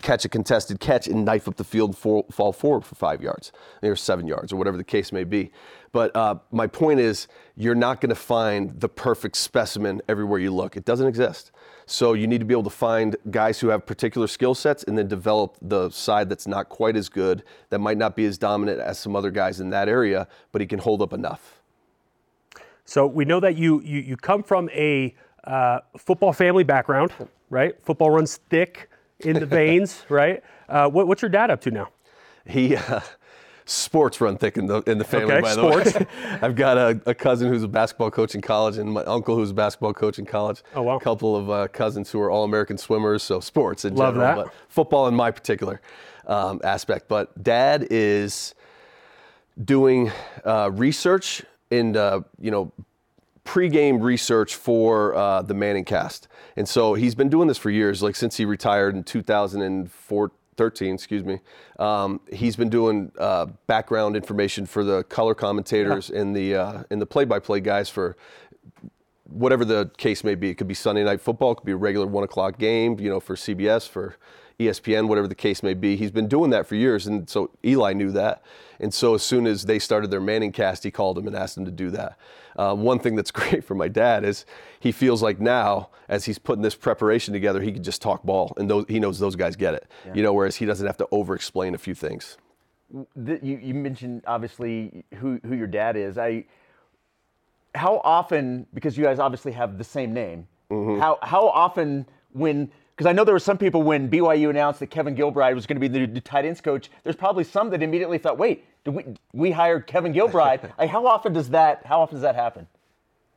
[0.01, 3.51] Catch a contested catch and knife up the field fall forward for five yards,
[3.83, 5.51] or seven yards, or whatever the case may be.
[5.91, 10.51] But uh, my point is, you're not going to find the perfect specimen everywhere you
[10.51, 10.77] look.
[10.77, 11.51] It doesn't exist.
[11.85, 14.97] So you need to be able to find guys who have particular skill sets and
[14.97, 18.79] then develop the side that's not quite as good, that might not be as dominant
[18.79, 21.61] as some other guys in that area, but he can hold up enough.
[22.85, 27.11] So we know that you you, you come from a uh, football family background,
[27.49, 27.75] right?
[27.83, 28.89] Football runs thick
[29.25, 30.43] in the veins, right?
[30.67, 31.89] Uh, what, what's your dad up to now?
[32.45, 32.75] He.
[32.75, 33.01] Uh,
[33.65, 35.33] sports run thick in the in the family.
[35.33, 35.93] Okay, by sports.
[35.93, 36.07] the way,
[36.41, 39.51] I've got a, a, cousin who's a basketball coach in college, and my uncle who's
[39.51, 40.61] a basketball coach in college.
[40.75, 40.97] Oh wow!
[40.97, 43.23] A couple of uh, cousins who are all American swimmers.
[43.23, 44.45] So sports in Love general, that.
[44.45, 45.81] but football in my particular
[46.27, 47.07] um, aspect.
[47.07, 48.55] But dad is
[49.63, 50.11] doing
[50.45, 52.71] uh, research in uh, you know
[53.43, 56.27] pre-game research for uh, the ManningCast.
[56.55, 60.93] And so he's been doing this for years, like since he retired in 2004, 13,
[60.93, 61.39] excuse me.
[61.79, 66.21] Um, he's been doing uh, background information for the color commentators yeah.
[66.21, 68.15] and the uh, and the play-by-play guys for
[69.23, 70.49] whatever the case may be.
[70.49, 73.09] It could be Sunday night football, it could be a regular one o'clock game, you
[73.09, 74.17] know, for CBS, for
[74.59, 75.95] ESPN, whatever the case may be.
[75.95, 78.43] He's been doing that for years, and so Eli knew that.
[78.79, 81.65] And so as soon as they started their ManningCast, he called him and asked him
[81.65, 82.17] to do that.
[82.55, 84.45] Uh, one thing that's great for my dad is
[84.79, 88.53] he feels like now, as he's putting this preparation together, he can just talk ball,
[88.57, 89.87] and those, he knows those guys get it.
[90.05, 90.13] Yeah.
[90.15, 92.37] You know, whereas he doesn't have to over-explain a few things.
[93.15, 96.17] The, you, you mentioned obviously who who your dad is.
[96.17, 96.43] I
[97.73, 100.47] how often because you guys obviously have the same name.
[100.69, 100.99] Mm-hmm.
[100.99, 102.69] How how often when
[103.01, 105.81] because I know there were some people when BYU announced that Kevin Gilbride was going
[105.81, 106.91] to be the, the tight ends coach.
[107.03, 111.07] There's probably some that immediately thought, "Wait, did we we hired Kevin Gilbride?" like, how
[111.07, 111.83] often does that?
[111.83, 112.67] How often does that happen?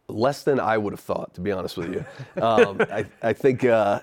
[0.09, 2.05] less than I would have thought, to be honest with you.
[2.43, 4.01] Um, I, I think uh,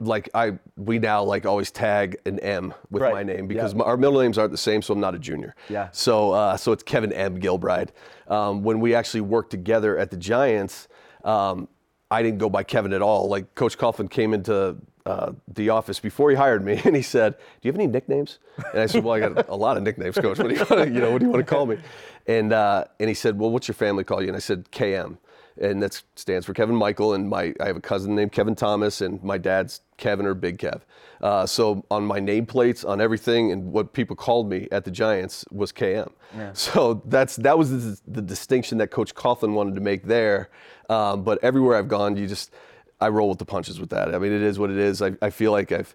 [0.00, 3.12] like I we now like always tag an M with right.
[3.12, 3.80] my name because yeah.
[3.80, 5.54] my, our middle names aren't the same, so I'm not a junior.
[5.68, 5.90] Yeah.
[5.92, 7.38] So uh, so it's Kevin M.
[7.38, 7.90] Gilbride.
[8.28, 10.88] Um, when we actually worked together at the Giants,
[11.22, 11.68] um,
[12.10, 13.28] I didn't go by Kevin at all.
[13.28, 17.36] Like Coach Coughlin came into uh, the office before he hired me, and he said,
[17.36, 18.38] "Do you have any nicknames?"
[18.72, 20.38] And I said, "Well, I got a lot of nicknames, Coach.
[20.38, 21.78] What do you want to, you know, what do you want to call me?"
[22.26, 25.18] And uh, and he said, "Well, what's your family call you?" And I said, "KM."
[25.60, 27.14] And that stands for Kevin Michael.
[27.14, 30.58] And my I have a cousin named Kevin Thomas, and my dad's Kevin or Big
[30.58, 30.82] Kev.
[31.20, 35.44] Uh, so on my nameplates, on everything, and what people called me at the Giants
[35.50, 36.12] was KM.
[36.36, 36.52] Yeah.
[36.52, 40.50] So that's that was the, the, distinction that Coach Coughlin wanted to make there.
[40.90, 42.52] Um, but everywhere I've gone, you just
[43.00, 44.14] I roll with the punches with that.
[44.14, 45.00] I mean, it is what it is.
[45.00, 45.94] I, I feel like I've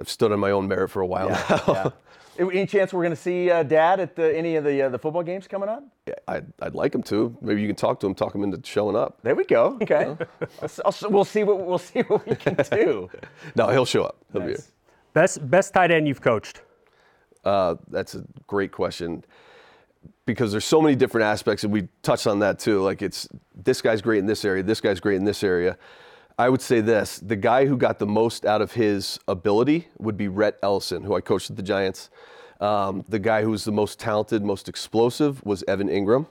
[0.00, 1.72] I've stood on my own merit for a while yeah, now.
[1.72, 1.90] Yeah.
[2.38, 4.98] Any chance we're going to see uh, Dad at the, any of the uh, the
[4.98, 5.82] football games coming up?
[6.06, 7.36] Yeah, I'd, I'd like him to.
[7.40, 9.18] Maybe you can talk to him, talk him into showing up.
[9.22, 9.76] There we go.
[9.82, 10.16] Okay,
[10.62, 13.10] I'll, I'll, we'll see what we'll see what we can do.
[13.56, 14.18] no, he'll show up.
[14.32, 14.48] He'll nice.
[14.48, 14.64] be here.
[15.14, 16.62] Best best tight end you've coached.
[17.44, 19.24] Uh, that's a great question
[20.24, 22.82] because there's so many different aspects, and we touched on that too.
[22.82, 25.76] Like it's this guy's great in this area, this guy's great in this area.
[26.38, 30.16] I would say this: the guy who got the most out of his ability would
[30.16, 32.10] be Rhett Ellison, who I coached at the Giants.
[32.60, 36.26] Um, the guy who was the most talented, most explosive was Evan Engram.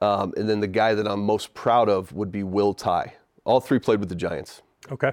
[0.00, 3.14] Um, and then the guy that I'm most proud of would be Will Tye.
[3.44, 4.62] All three played with the Giants.
[4.90, 5.12] Okay.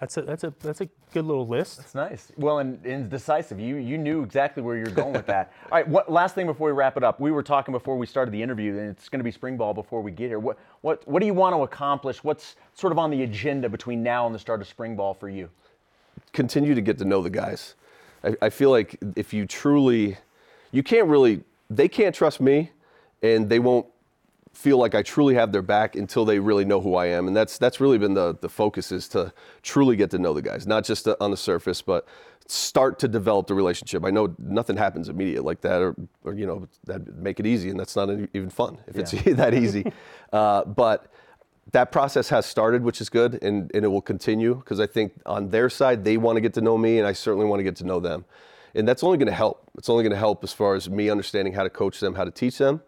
[0.00, 1.78] That's a that's a that's a good little list.
[1.78, 2.32] That's nice.
[2.36, 3.60] Well, and, and decisive.
[3.60, 5.52] You you knew exactly where you're going with that.
[5.64, 5.86] All right.
[5.86, 7.20] What last thing before we wrap it up?
[7.20, 9.74] We were talking before we started the interview, and it's going to be spring ball
[9.74, 10.38] before we get here.
[10.38, 12.24] What what what do you want to accomplish?
[12.24, 15.28] What's sort of on the agenda between now and the start of spring ball for
[15.28, 15.48] you?
[16.32, 17.74] Continue to get to know the guys.
[18.24, 20.16] I, I feel like if you truly,
[20.70, 22.70] you can't really, they can't trust me,
[23.22, 23.86] and they won't
[24.52, 27.26] feel like I truly have their back until they really know who I am.
[27.26, 30.42] And that's that's really been the the focus is to truly get to know the
[30.42, 32.06] guys, not just on the surface, but
[32.46, 34.04] start to develop the relationship.
[34.04, 37.70] I know nothing happens immediate like that, or, or you know that make it easy,
[37.70, 39.02] and that's not even fun if yeah.
[39.02, 39.90] it's that easy.
[40.32, 41.12] uh, but
[41.70, 45.12] that process has started, which is good, and, and it will continue because I think
[45.24, 47.64] on their side they want to get to know me, and I certainly want to
[47.64, 48.24] get to know them,
[48.74, 49.70] and that's only going to help.
[49.78, 52.24] It's only going to help as far as me understanding how to coach them, how
[52.24, 52.82] to teach them,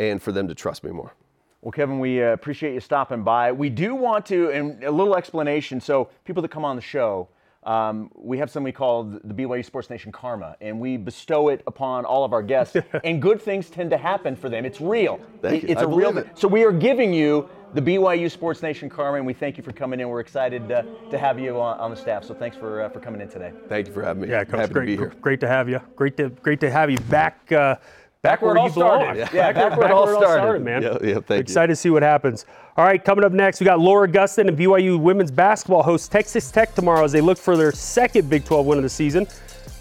[0.00, 1.14] and for them to trust me more.
[1.60, 3.52] Well, Kevin, we uh, appreciate you stopping by.
[3.52, 5.78] We do want to, and a little explanation.
[5.78, 7.28] So, people that come on the show,
[7.64, 12.06] um, we have something called the BYU Sports Nation Karma, and we bestow it upon
[12.06, 12.76] all of our guests.
[13.04, 14.64] and good things tend to happen for them.
[14.64, 15.20] It's real.
[15.42, 15.68] Thank you.
[15.68, 16.12] It's I a real.
[16.12, 16.38] believe it.
[16.38, 19.72] So we are giving you the BYU Sports Nation Karma, and we thank you for
[19.72, 20.08] coming in.
[20.08, 22.24] We're excited uh, to have you on, on the staff.
[22.24, 23.52] So thanks for uh, for coming in today.
[23.68, 24.28] Thank you for having me.
[24.30, 25.12] Yeah, coach, Happy great, to be here.
[25.20, 25.82] great to have you.
[25.94, 27.52] Great to great to have you back.
[27.52, 27.76] Uh,
[28.22, 29.14] Back where it you all started.
[29.14, 29.28] belong.
[29.32, 30.62] Yeah, back where it all started.
[30.62, 30.82] man.
[30.82, 31.36] Yeah, yeah, thank you.
[31.36, 32.44] Excited to see what happens.
[32.76, 36.50] All right, coming up next, we got Lauren Gustin and BYU women's basketball host Texas
[36.50, 39.24] Tech tomorrow as they look for their second Big 12 win of the season.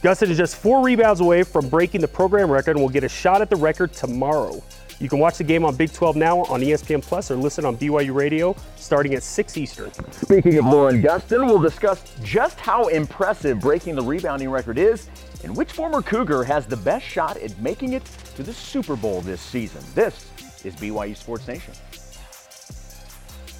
[0.01, 3.09] Gustin is just four rebounds away from breaking the program record and will get a
[3.09, 4.63] shot at the record tomorrow.
[5.01, 7.77] You can watch the game on Big 12 now on ESPN Plus or listen on
[7.77, 9.91] BYU Radio starting at 6 Eastern.
[10.13, 15.09] Speaking of Lauren Gustin, we'll discuss just how impressive breaking the rebounding record is
[15.43, 18.03] and which former Cougar has the best shot at making it
[18.39, 19.83] to the Super Bowl this season.
[19.93, 20.31] This
[20.63, 21.73] is BYU Sports Nation.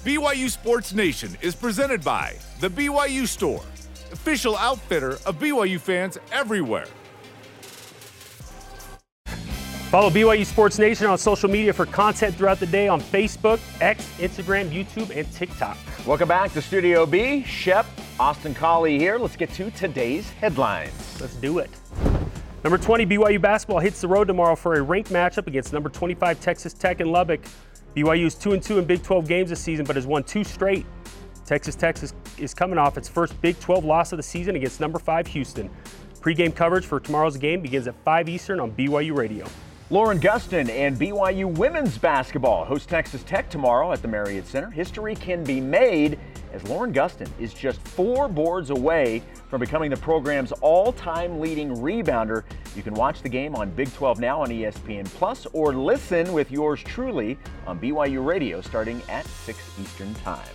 [0.06, 3.62] BYU Sports Nation is presented by The BYU Store,
[4.10, 6.86] official outfitter of BYU fans everywhere.
[9.90, 14.08] Follow BYU Sports Nation on social media for content throughout the day on Facebook, X,
[14.16, 15.76] Instagram, YouTube, and TikTok.
[16.06, 17.42] Welcome back to Studio B.
[17.42, 17.84] Shep,
[18.18, 19.18] Austin Collie here.
[19.18, 21.20] Let's get to today's headlines.
[21.20, 21.79] Let's do it.
[22.62, 26.40] Number 20 BYU basketball hits the road tomorrow for a ranked matchup against number 25
[26.40, 27.40] Texas Tech in Lubbock.
[27.96, 30.44] BYU is 2 and 2 in Big 12 games this season, but has won two
[30.44, 30.84] straight.
[31.46, 34.78] Texas Tech is, is coming off its first Big 12 loss of the season against
[34.78, 35.70] number 5 Houston.
[36.20, 39.46] Pre-game coverage for tomorrow's game begins at 5 Eastern on BYU Radio.
[39.88, 44.70] Lauren Gustin and BYU women's basketball host Texas Tech tomorrow at the Marriott Center.
[44.70, 46.18] History can be made
[46.52, 52.44] as Lauren Gustin is just four boards away from becoming the program's all-time leading rebounder.
[52.74, 56.50] You can watch the game on Big 12 Now on ESPN Plus or listen with
[56.50, 60.54] yours truly on BYU Radio starting at 6 Eastern Time.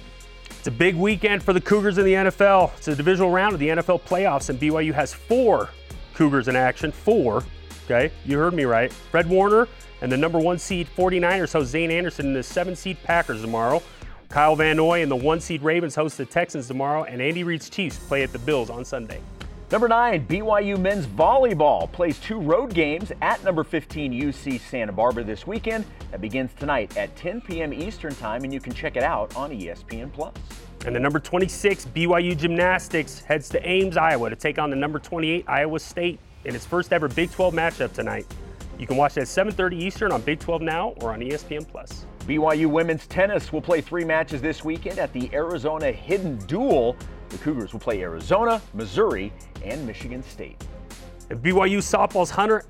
[0.50, 2.76] It's a big weekend for the Cougars in the NFL.
[2.78, 5.70] It's a divisional round of the NFL playoffs, and BYU has four
[6.16, 6.92] Cougars in action.
[6.92, 7.44] Four.
[7.86, 8.92] Okay, you heard me right.
[8.92, 9.68] Fred Warner
[10.02, 13.82] and the number one seed 49ers host Zane Anderson and the seven seed Packers tomorrow.
[14.36, 17.70] Kyle Van Noy and the one seed Ravens host the Texans tomorrow, and Andy Reid's
[17.70, 19.22] Chiefs play at the Bills on Sunday.
[19.72, 25.24] Number nine, BYU men's volleyball plays two road games at number 15 UC Santa Barbara
[25.24, 25.86] this weekend.
[26.12, 27.74] That begins tonight at 10 p.m.
[27.74, 30.36] Eastern Time, and you can check it out on ESPN Plus.
[30.86, 35.00] And the number 26 BYU Gymnastics heads to Ames, Iowa to take on the number
[35.00, 38.26] 28 Iowa State in its first ever Big 12 matchup tonight.
[38.80, 42.06] You can watch it at 7:30 Eastern on Big 12 Now or on ESPN Plus.
[42.28, 46.96] BYU women's tennis will play three matches this weekend at the Arizona Hidden Duel.
[47.30, 49.32] The Cougars will play Arizona, Missouri,
[49.64, 50.64] and Michigan State.
[51.30, 52.66] And BYU softball's Hunter,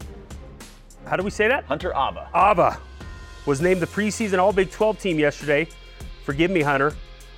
[1.05, 1.63] how do we say that?
[1.65, 2.29] Hunter Abba.
[2.35, 2.77] Ava
[3.45, 5.67] was named the preseason All Big 12 team yesterday.
[6.25, 6.93] Forgive me, Hunter.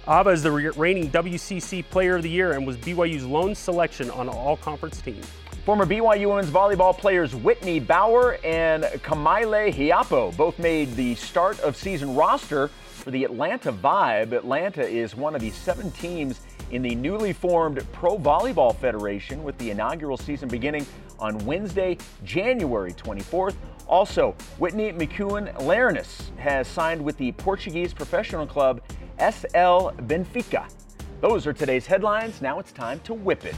[0.08, 4.28] Ava is the reigning WCC Player of the Year and was BYU's lone selection on
[4.28, 5.22] all-conference team.
[5.68, 11.76] Former BYU women's volleyball players Whitney Bauer and Kamaile Hiapo both made the start of
[11.76, 14.32] season roster for the Atlanta Vibe.
[14.32, 16.40] Atlanta is one of the seven teams
[16.72, 20.86] in the newly formed Pro Volleyball Federation with the inaugural season beginning
[21.20, 23.56] on Wednesday, January 24th.
[23.88, 28.80] Also, Whitney McEwen Lernis has signed with the Portuguese professional club
[29.20, 30.72] SL Benfica.
[31.20, 32.42] Those are today's headlines.
[32.42, 33.56] Now it's time to whip it.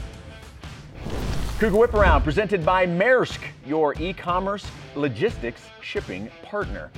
[1.60, 6.90] Cougar Whip Around presented by Maersk, your e commerce logistics shipping partner.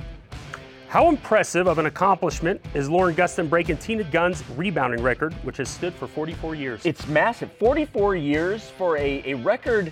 [0.87, 5.67] How impressive of an accomplishment is Lauren Gustin breaking Tina Gunn's rebounding record, which has
[5.67, 6.85] stood for 44 years?
[6.85, 7.51] It's massive.
[7.59, 9.91] 44 years for a, a record.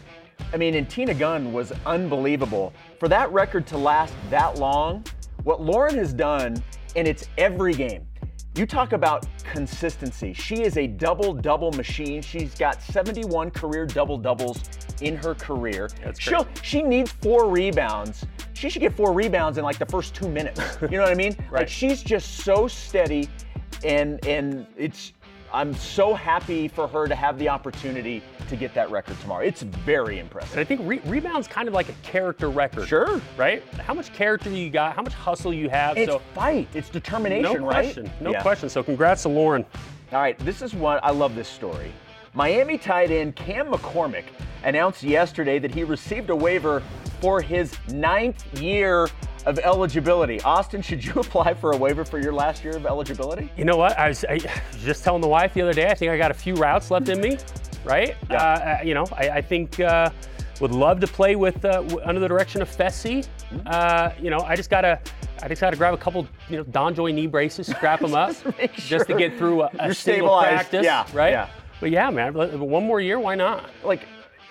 [0.53, 2.71] I mean, and Tina Gunn was unbelievable.
[2.97, 5.03] For that record to last that long,
[5.43, 6.63] what Lauren has done,
[6.95, 8.07] and it's every game.
[8.55, 10.33] You talk about consistency.
[10.33, 12.21] She is a double double machine.
[12.21, 14.61] She's got 71 career double doubles
[15.01, 15.89] in her career.
[16.03, 18.25] That's She'll, she needs four rebounds.
[18.53, 20.59] She should get four rebounds in like the first two minutes.
[20.81, 21.35] You know what I mean?
[21.51, 21.69] Like Right.
[21.69, 23.29] she's just so steady,
[23.85, 25.13] and and it's.
[25.53, 29.43] I'm so happy for her to have the opportunity to get that record tomorrow.
[29.43, 30.53] It's very impressive.
[30.53, 32.87] and I think re- rebound's kind of like a character record.
[32.87, 33.21] Sure.
[33.37, 33.63] Right?
[33.75, 35.97] How much character you got, how much hustle you have.
[35.97, 36.67] It's so fight.
[36.73, 37.83] It's determination, no right?
[37.83, 38.11] question.
[38.21, 38.41] No Yeah.
[38.41, 38.69] question.
[38.69, 39.65] So congrats to Lauren.
[40.13, 41.91] All right, this is one I love this story.
[42.33, 44.23] Miami tight end Cam McCormick
[44.63, 46.81] announced yesterday that he received a waiver
[47.21, 49.07] for his ninth year
[49.45, 50.41] of eligibility.
[50.41, 53.49] Austin, should you apply for a waiver for your last year of eligibility?
[53.55, 53.97] You know what?
[53.97, 54.43] I was, I was
[54.83, 55.87] just telling the wife the other day.
[55.89, 57.37] I think I got a few routes left in me,
[57.85, 58.15] right?
[58.29, 58.77] Yeah.
[58.81, 60.09] Uh, you know, I, I think uh,
[60.59, 63.27] would love to play with uh, under the direction of Fessy.
[63.65, 64.99] Uh, you know, I just gotta,
[65.41, 68.73] I just gotta grab a couple, you know, Donjoy knee braces, strap them up, Make
[68.73, 71.31] just to get through a, a single practice, Yeah, right?
[71.31, 71.49] yeah.
[71.79, 73.71] But yeah, man, one more year, why not?
[73.83, 74.01] Like,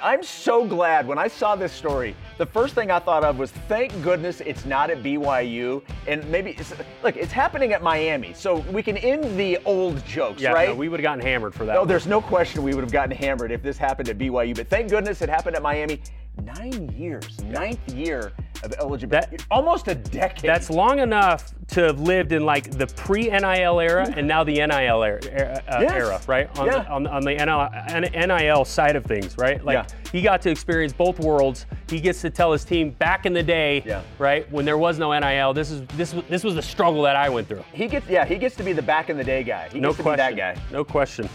[0.02, 2.14] I'm so glad when I saw this story.
[2.38, 6.52] The first thing I thought of was, thank goodness it's not at BYU, and maybe
[6.52, 6.72] it's,
[7.02, 10.70] look, it's happening at Miami, so we can end the old jokes, Yeah, right?
[10.70, 11.76] no, we would have gotten hammered for that.
[11.76, 11.88] Oh, one.
[11.88, 14.88] there's no question we would have gotten hammered if this happened at BYU, but thank
[14.90, 16.00] goodness it happened at Miami.
[16.44, 18.32] Nine years, ninth year
[18.62, 20.42] of eligibility, That- almost a decade.
[20.48, 25.02] That's long enough to have lived in like the pre-NIL era and now the NIL
[25.02, 25.92] era, era, uh, Yes.
[25.92, 26.58] era right?
[26.58, 26.78] On, Yeah.
[26.80, 29.64] the, on, on the NIL, NIL side of things, right?
[29.64, 30.10] Like Yeah.
[30.12, 31.66] he got to experience both worlds.
[31.88, 34.00] He gets to tell his team back in the day, Yeah.
[34.18, 35.52] right, when there was no NIL.
[35.54, 37.64] This is this was this was the struggle that I went through.
[37.72, 39.68] he gets, yeah, he gets to be the back in the day guy.
[39.72, 40.28] He No gets to question.
[40.34, 40.60] be that guy.
[40.72, 41.28] No question.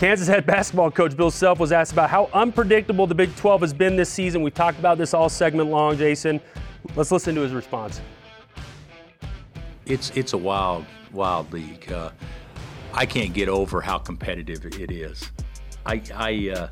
[0.00, 3.74] Kansas head basketball coach Bill Self was asked about how unpredictable the Big 12 has
[3.74, 4.40] been this season.
[4.40, 6.40] We've talked about this all segment long, Jason.
[6.96, 8.00] Let's listen to his response.
[9.84, 11.92] it's it's a wild wild league.
[11.92, 12.12] Uh,
[12.94, 15.30] I can't get over how competitive it is.
[15.84, 16.70] I, I uh,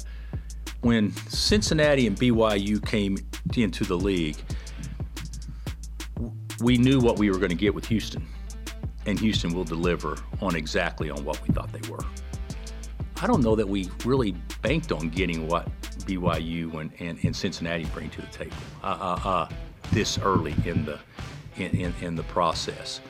[0.81, 3.19] when Cincinnati and BYU came
[3.55, 4.39] into the league,
[6.63, 8.27] we knew what we were going to get with Houston,
[9.05, 12.07] and Houston will deliver on exactly on what we thought they were.
[13.21, 15.69] I don't know that we really banked on getting what
[16.03, 19.49] BYU and, and, and Cincinnati bring to the table uh, uh, uh,
[19.93, 20.99] this early in the
[21.57, 23.01] in, in, in the process.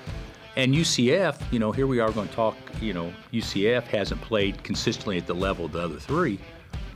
[0.57, 2.57] And UCF, you know, here we are going to talk.
[2.81, 6.39] You know, UCF hasn't played consistently at the level of the other three.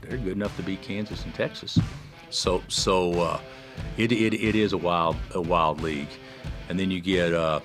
[0.00, 1.78] They're good enough to beat Kansas and Texas.
[2.30, 3.40] So so uh,
[3.98, 6.08] it, it, it is a wild a wild league.
[6.70, 7.60] And then you get uh,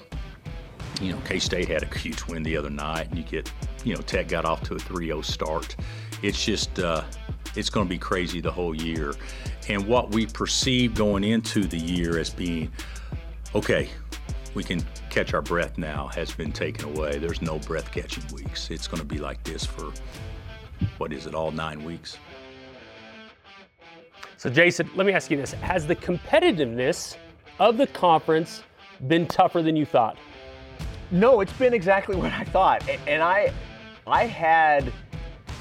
[1.01, 3.51] you know, K State had a huge win the other night, and you get,
[3.87, 5.75] you know, Tech got off to a 3 0 start.
[6.21, 7.03] It's just, uh,
[7.55, 9.13] it's going to be crazy the whole year.
[9.69, 12.71] And what we perceive going into the year as being,
[13.55, 13.89] okay,
[14.53, 17.17] we can catch our breath now has been taken away.
[17.17, 18.69] There's no breath catching weeks.
[18.69, 19.91] It's going to be like this for,
[20.97, 22.17] what is it, all nine weeks?
[24.35, 27.15] So, Jason, let me ask you this: Has the competitiveness
[27.59, 28.63] of the conference
[29.07, 30.17] been tougher than you thought?
[31.09, 32.87] No, it's been exactly what I thought.
[33.07, 33.51] And I
[34.07, 34.93] I had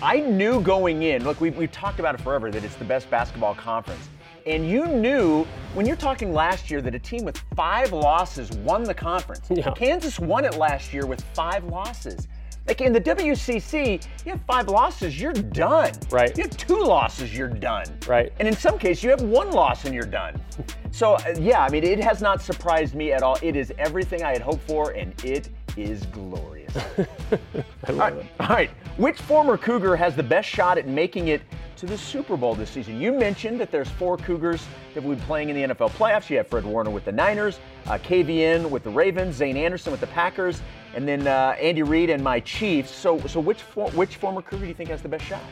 [0.01, 3.11] I knew going in, look, we we've talked about it forever that it's the best
[3.11, 4.09] basketball conference.
[4.47, 5.45] And you knew
[5.75, 9.49] when you're talking last year that a team with five losses won the conference.
[9.51, 9.73] Yeah.
[9.73, 12.29] Kansas won it last year with five losses.
[12.67, 15.93] Like in the WCC, you have five losses, you're done.
[16.11, 16.37] Right.
[16.37, 17.87] You have two losses, you're done.
[18.09, 18.33] Right.
[18.41, 20.41] And in some cases, you have one loss and you're done.
[20.93, 23.37] So, uh, yeah, I mean, it has not surprised me at all.
[23.43, 26.75] It is everything I had hoped for, and it is glorious.
[27.89, 28.71] all, right, all right.
[28.97, 31.43] Which former Cougar has the best shot at making it
[31.77, 32.99] to the Super Bowl this season?
[32.99, 36.31] You mentioned that there's four Cougars that will be playing in the NFL playoffs.
[36.31, 40.01] You have Fred Warner with the Niners, uh, KVN with the Ravens, Zane Anderson with
[40.01, 40.63] the Packers,
[40.97, 42.91] and then uh, Andy Reid and my Chiefs.
[42.91, 45.43] So, so which for, which former Cougar do you think has the best shot?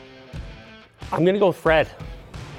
[1.12, 1.88] I'm going to go with Fred,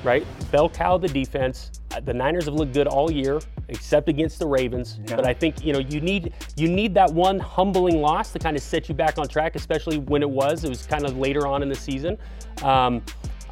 [0.03, 0.25] right?
[0.51, 1.71] Bell cow the defense.
[1.91, 4.99] Uh, The Niners have looked good all year, except against the Ravens.
[5.07, 8.55] But I think you know you need you need that one humbling loss to kind
[8.55, 10.63] of set you back on track, especially when it was.
[10.63, 12.17] It was kind of later on in the season.
[12.63, 13.01] Um,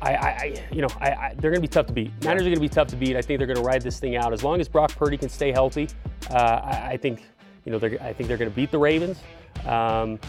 [0.01, 2.11] I, I, I- you know, I, I, they're going to be tough to beat.
[2.23, 3.15] Niners are going to be tough to beat.
[3.15, 5.29] I think they're going to ride this thing out as long as Brock Purdy can
[5.29, 5.88] stay healthy.
[6.29, 7.23] Uh, I, I think,
[7.66, 9.20] you know, they're, I think they're going to beat the Ravens.
[9.68, 10.20] Um,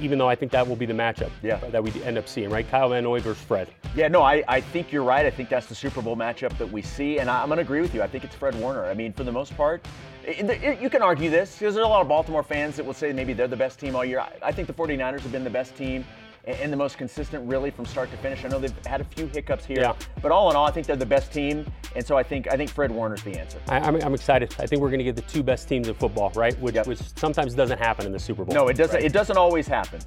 [0.00, 1.58] even though I think that will be the matchup Yeah.
[1.70, 2.68] that we end up seeing, right?
[2.68, 3.68] Kyle Van Noy versus Fred.
[3.94, 5.26] Yeah, no, I, I think you're right.
[5.26, 7.62] I think that's the Super Bowl matchup that we see, and I, I'm going to
[7.62, 8.02] agree with you.
[8.02, 8.86] I think it's Fred Warner.
[8.86, 9.84] I mean, for the most part,
[10.24, 12.94] it- it- you can argue this because there's a lot of Baltimore fans that will
[12.94, 14.20] say maybe they're the best team all year.
[14.20, 16.04] I, I think the 49ers have been the best team
[16.48, 18.44] and, the most consistent, really, from start to finish.
[18.44, 19.94] I know they've had a few hiccups here, Yeah.
[20.22, 22.56] but all in all, I think they're the best team, and so I think I
[22.56, 23.58] think Fred Warner's the answer.
[23.68, 24.54] I, I'm, I'm excited.
[24.58, 26.58] I think we're going to get the two best teams in football, right?
[26.60, 26.86] Which, Yep.
[26.86, 28.54] which sometimes doesn't happen in the Super Bowl.
[28.54, 28.96] No, it doesn't.
[28.96, 29.04] right?
[29.04, 30.00] It doesn't always happen.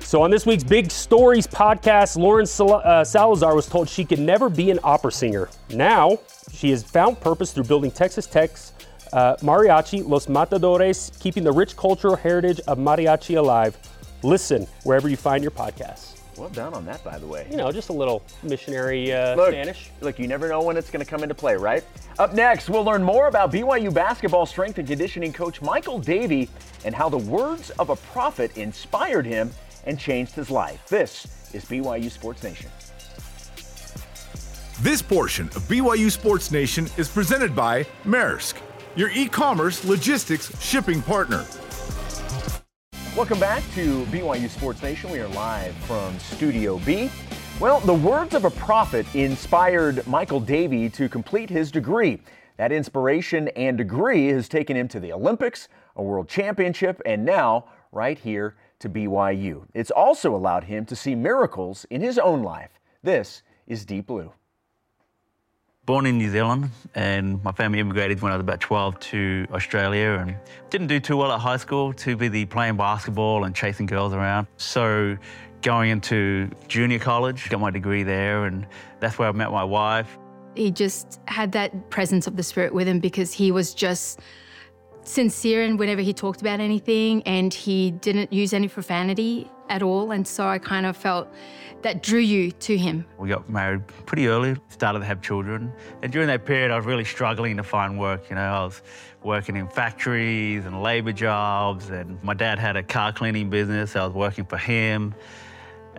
[0.00, 4.18] So on this week's Big Stories podcast, Lauren Sal- uh, Salazar was told she could
[4.18, 5.48] never be an opera singer.
[5.70, 6.18] Now
[6.52, 8.72] she has found purpose through building Texas Tech's
[9.12, 13.76] uh, Mariachi Los Matadores, keeping the rich cultural heritage of mariachi alive.
[14.22, 16.18] Listen wherever you find your podcasts.
[16.36, 17.46] Well done on that, by the way.
[17.50, 19.90] You know, just a little missionary uh, Look, Spanish.
[20.00, 21.84] Look, you never know when it's going to come into play, right?
[22.18, 26.48] Up next, we'll learn more about BYU basketball strength and conditioning coach Michael Davie
[26.84, 29.50] and how the words of a prophet inspired him
[29.84, 30.86] and changed his life.
[30.88, 32.70] This is BYU Sports Nation.
[34.80, 38.54] This portion of BYU Sports Nation is presented by Maersk,
[38.96, 41.44] your e commerce logistics shipping partner.
[43.14, 45.10] Welcome back to BYU Sports Nation.
[45.10, 47.10] We are live from Studio B.
[47.60, 52.22] Well, the words of a prophet inspired Michael Davie to complete his degree.
[52.56, 57.66] That inspiration and degree has taken him to the Olympics, a world championship, and now
[57.92, 59.66] right here to BYU.
[59.74, 62.80] It's also allowed him to see miracles in his own life.
[63.02, 64.32] This is Deep Blue.
[65.84, 70.12] Born in New Zealand, and my family immigrated when I was about 12 to Australia,
[70.20, 70.36] and
[70.70, 71.92] didn't do too well at high school.
[71.92, 74.46] Too busy playing basketball and chasing girls around.
[74.58, 75.18] So,
[75.60, 78.64] going into junior college, got my degree there, and
[79.00, 80.18] that's where I met my wife.
[80.54, 84.20] He just had that presence of the Spirit with him because he was just
[85.04, 90.12] sincere and whenever he talked about anything and he didn't use any profanity at all
[90.12, 91.28] and so I kind of felt
[91.82, 93.04] that drew you to him.
[93.18, 95.72] We got married pretty early, started to have children.
[96.02, 98.82] And during that period I was really struggling to find work, you know, I was
[99.22, 104.06] working in factories and labor jobs and my dad had a car cleaning business, I
[104.06, 105.14] was working for him.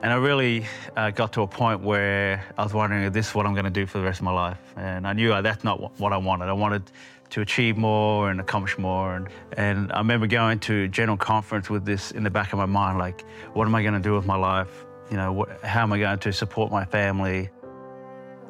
[0.02, 0.66] And I really
[0.98, 3.72] uh, got to a point where I was wondering this is what I'm going to
[3.72, 4.60] do for the rest of my life.
[4.76, 6.50] And I knew uh, that's not what I wanted.
[6.50, 6.92] I wanted
[7.34, 9.16] to achieve more and accomplish more.
[9.16, 9.28] And,
[9.58, 12.68] and I remember going to a general conference with this in the back of my
[12.68, 14.86] mind, like, what am I going to do with my life?
[15.10, 17.50] You know, what, how am I going to support my family?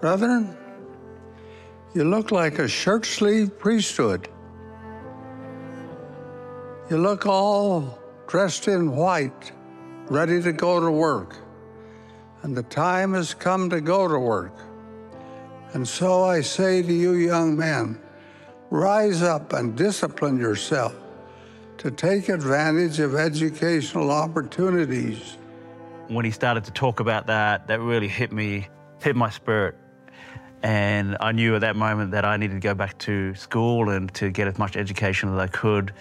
[0.02, 0.58] Brethren,
[1.96, 4.28] you look like a shirt sleeve priesthood.
[6.90, 9.54] You look all dressed in white,
[10.08, 11.38] ready to go to work.
[12.42, 14.58] And the time has come to go to work.
[15.72, 17.98] And so I say to you, young men,
[18.74, 20.96] rise up and discipline yourself
[21.78, 25.38] to take advantage of educational opportunities.
[26.08, 28.68] When he started to talk about that, that really hit me,
[29.00, 29.76] hit my spirit.
[30.64, 34.12] And I knew at that moment that I needed to go back to school and
[34.16, 35.94] to get as much education as I could.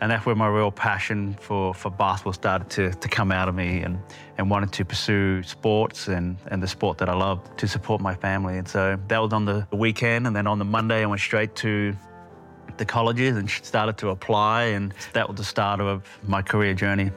[0.00, 3.54] And that's where my real passion for, for basketball started to, to come out of
[3.54, 4.00] me and,
[4.36, 8.16] and wanted to pursue sports and, and the sport that I love to support my
[8.16, 8.58] family.
[8.58, 10.26] And so that was on the weekend.
[10.26, 11.96] And then on the Monday, I went straight to
[12.78, 17.10] the colleges and started to apply, and that was the start of my career journey.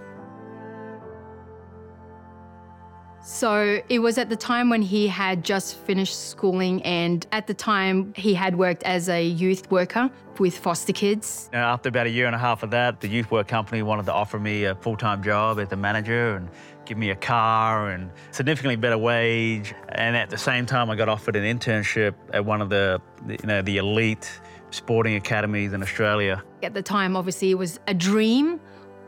[3.22, 7.54] So it was at the time when he had just finished schooling, and at the
[7.54, 11.50] time he had worked as a youth worker with foster kids.
[11.54, 14.06] Now, after about a year and a half of that, the youth work company wanted
[14.06, 16.50] to offer me a full time job as a manager and
[16.86, 19.76] give me a car and significantly better wage.
[19.90, 23.46] And at the same time, I got offered an internship at one of the, you
[23.46, 24.40] know, the elite
[24.72, 26.44] sporting academies in Australia.
[26.64, 28.60] At the time, obviously, it was a dream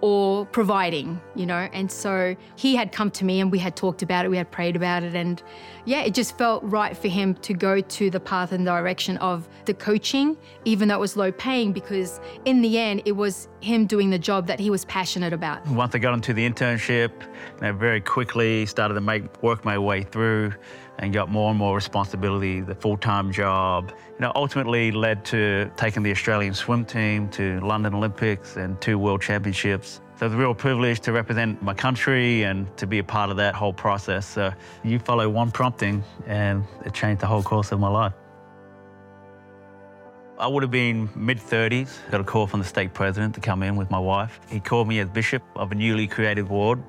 [0.02, 1.70] or providing, you know.
[1.74, 4.52] And so he had come to me and we had talked about it, we had
[4.52, 5.16] prayed about it.
[5.16, 5.42] And
[5.86, 9.48] yeah, it just felt right for him to go to the path and direction of
[9.66, 13.86] the coaching, even though it was low paying, because in the end, it was him
[13.86, 15.66] doing the job that he was passionate about.
[15.68, 19.78] Once I got into the internship, you know, very quickly started to make work my
[19.78, 20.54] way through
[21.02, 23.90] and got more and more responsibility, the full-time job.
[23.90, 28.98] You know, ultimately led to taking the Australian swim team to London Olympics and two
[28.98, 30.00] World Championships.
[30.18, 33.38] So it's a real privilege to represent my country and to be a part of
[33.38, 34.28] that whole process.
[34.28, 38.14] So you follow one prompting and it changed the whole course of my life.
[40.42, 42.00] I would have been mid 30s.
[42.10, 44.40] Got a call from the state president to come in with my wife.
[44.50, 46.84] He called me as bishop of a newly created ward,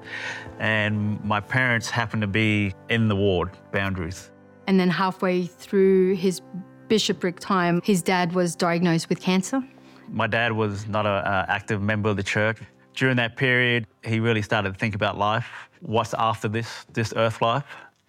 [0.59, 4.31] and my parents happened to be in the ward boundaries.
[4.67, 6.41] And then halfway through his
[6.89, 9.63] bishopric time, his dad was diagnosed with cancer.
[10.09, 12.57] My dad was not an active member of the church.
[12.95, 15.47] During that period, he really started to think about life.
[15.81, 17.65] What's after this, this earth life?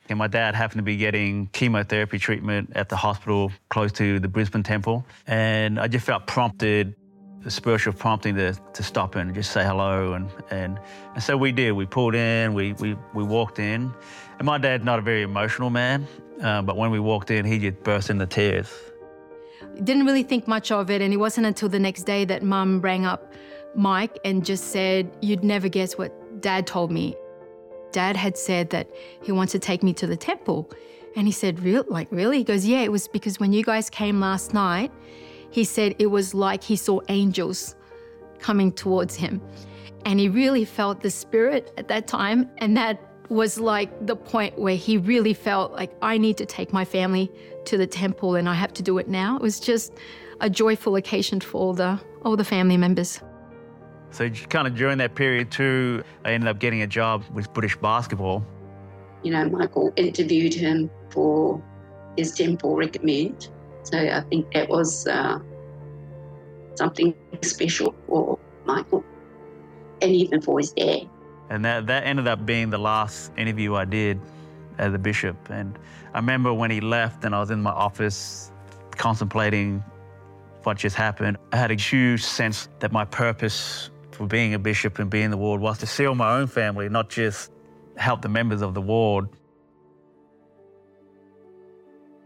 [0.10, 4.28] And my dad happened to be getting chemotherapy treatment at the hospital close to the
[4.28, 5.06] Brisbane Temple.
[5.28, 6.96] And I just felt prompted,
[7.42, 10.14] the spiritual prompting to, to stop in and just say hello.
[10.14, 10.80] And, and,
[11.14, 11.72] and so we did.
[11.72, 13.94] We pulled in, we, we, we walked in.
[14.40, 16.06] And my dad's not a very emotional man,
[16.42, 18.70] uh, but when we walked in, he just burst into tears.
[19.84, 21.02] Didn't really think much of it.
[21.02, 23.34] And it wasn't until the next day that mum rang up
[23.76, 27.16] Mike and just said, You'd never guess what dad told me
[27.94, 28.90] dad had said that
[29.22, 30.70] he wants to take me to the temple.
[31.16, 32.40] And he said, Real like really?
[32.40, 34.92] He goes, Yeah, it was because when you guys came last night,
[35.52, 37.76] he said it was like he saw angels
[38.40, 39.42] coming towards him.
[40.06, 42.50] And he really felt the spirit at that time.
[42.58, 46.74] And that was like the point where he really felt like I need to take
[46.74, 47.32] my family
[47.66, 49.38] to the temple and I have to do it now.
[49.38, 49.94] It was just
[50.42, 53.22] a joyful occasion for all the all the family members.
[54.14, 57.76] So kind of during that period too, I ended up getting a job with British
[57.76, 58.46] Basketball.
[59.24, 61.62] You know, Michael interviewed him for
[62.16, 63.50] his temple recommend.
[63.82, 65.40] So I think that was uh,
[66.76, 69.04] something special for Michael
[70.02, 71.10] and even for his dad.
[71.50, 74.22] And that, that ended up being the last interview I did
[74.78, 75.38] as a bishop.
[75.50, 75.78] And
[76.14, 78.52] I remember when he left and I was in my office
[78.92, 79.84] contemplating
[80.64, 83.90] what just happened, I had a huge sense that my purpose
[84.24, 87.10] for being a bishop and being the ward was to seal my own family, not
[87.10, 87.52] just
[87.98, 89.28] help the members of the ward.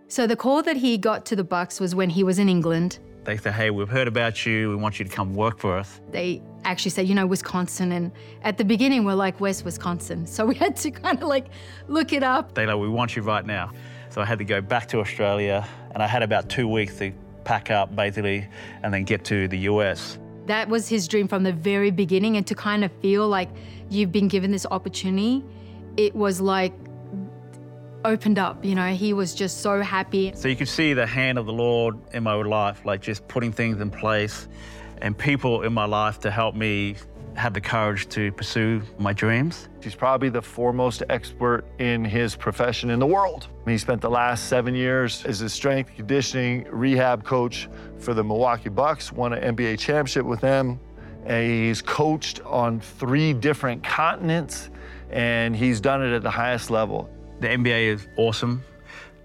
[0.08, 3.00] So the call that he got to the Bucks was when he was in England.
[3.24, 4.70] They said, "Hey, we've heard about you.
[4.70, 8.12] We want you to come work for us." They actually said, you know, Wisconsin, and
[8.44, 11.48] at the beginning we're like, "Where's Wisconsin?" So we had to kind of like
[11.88, 12.54] look it up.
[12.54, 13.72] They like, "We want you right now."
[14.10, 17.12] So I had to go back to Australia, and I had about two weeks to
[17.44, 18.48] pack up basically,
[18.84, 20.20] and then get to the US.
[20.48, 23.50] That was his dream from the very beginning, and to kind of feel like
[23.90, 25.44] you've been given this opportunity,
[25.98, 26.74] it was like
[28.06, 28.64] opened up.
[28.64, 30.32] You know, he was just so happy.
[30.36, 33.52] So you could see the hand of the Lord in my life, like just putting
[33.52, 34.48] things in place
[35.02, 36.96] and people in my life to help me
[37.38, 39.70] have the courage to pursue my dreams.
[39.82, 43.48] He's probably the foremost expert in his profession in the world.
[43.68, 47.70] He spent the last seven years as a strength conditioning rehab coach
[48.00, 50.80] for the Milwaukee Bucks, won an NBA championship with them.
[51.26, 54.72] And he's coached on three different continents,
[55.12, 57.08] and he's done it at the highest level.
[57.40, 58.64] The NBA is awesome,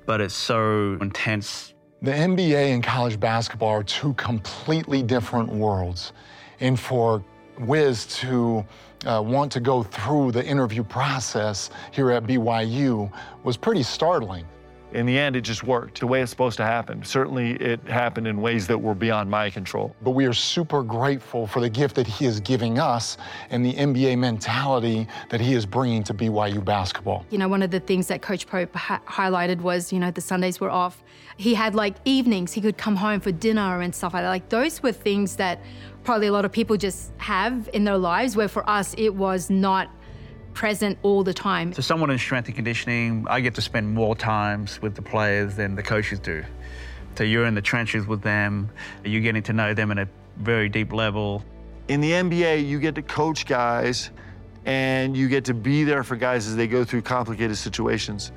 [0.04, 1.72] but it's so intense.
[2.02, 6.12] The NBA and college basketball are two completely different worlds.
[6.60, 7.24] And for
[7.59, 8.64] Wiz to
[9.07, 13.11] uh, want to go through the interview process here at BYU
[13.44, 14.46] was pretty startling.
[14.92, 17.03] In the end, it just worked the way it's supposed to happen.
[17.03, 19.96] Certainly, it happened in ways that were beyond my control.
[20.03, 23.16] But we are super grateful for the gift that he is giving us
[23.48, 27.24] and the NBA mentality that he is bringing to BYU basketball.
[27.30, 30.20] You know, one of the things that Coach Pope ha- highlighted was, you know, the
[30.20, 31.03] Sundays were off.
[31.38, 34.28] He had like evenings, he could come home for dinner and stuff like that.
[34.28, 35.59] Like, those were things that
[36.05, 39.50] probably a lot of people just have in their lives, where for us, it was
[39.50, 39.90] not
[40.55, 41.72] present all the time.
[41.72, 45.57] So someone in strength and conditioning, I get to spend more times with the players
[45.57, 46.44] than the coaches do.
[47.16, 48.70] So you're in the trenches with them,
[49.05, 51.44] you're getting to know them at a very deep level.
[51.88, 54.11] In the NBA, you get to coach guys
[54.64, 58.32] and you get to be there for guys as they go through complicated situations.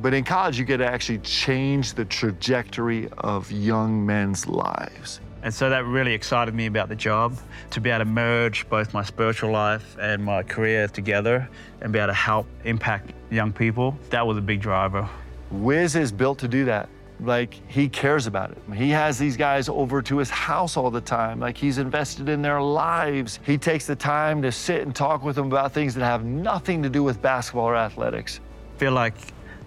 [0.00, 5.20] But in college, you get to actually change the trajectory of young men's lives.
[5.42, 7.38] And so that really excited me about the job
[7.70, 11.48] to be able to merge both my spiritual life and my career together
[11.80, 13.96] and be able to help impact young people.
[14.10, 15.08] That was a big driver.
[15.50, 16.88] Wiz is built to do that.
[17.20, 18.58] Like, he cares about it.
[18.74, 21.40] He has these guys over to his house all the time.
[21.40, 23.40] Like, he's invested in their lives.
[23.44, 26.82] He takes the time to sit and talk with them about things that have nothing
[26.84, 28.38] to do with basketball or athletics.
[28.76, 29.14] I feel like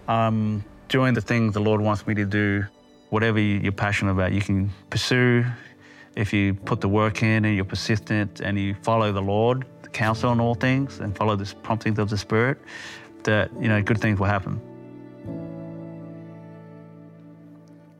[0.08, 2.64] I'm doing the things the Lord wants me to do.
[3.12, 5.44] Whatever you're passionate about, you can pursue
[6.16, 9.90] if you put the work in and you're persistent and you follow the Lord, the
[9.90, 12.58] counsel on all things, and follow the promptings of the Spirit,
[13.24, 14.62] that, you know, good things will happen.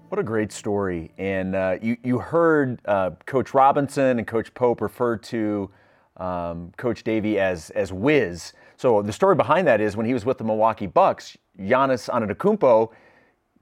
[0.08, 1.12] What a great story.
[1.18, 5.70] And uh, you, you heard uh, Coach Robinson and Coach Pope refer to
[6.16, 8.54] um, Coach Davie as, as Wiz.
[8.78, 12.92] So the story behind that is when he was with the Milwaukee Bucks, Giannis Antetokounmpo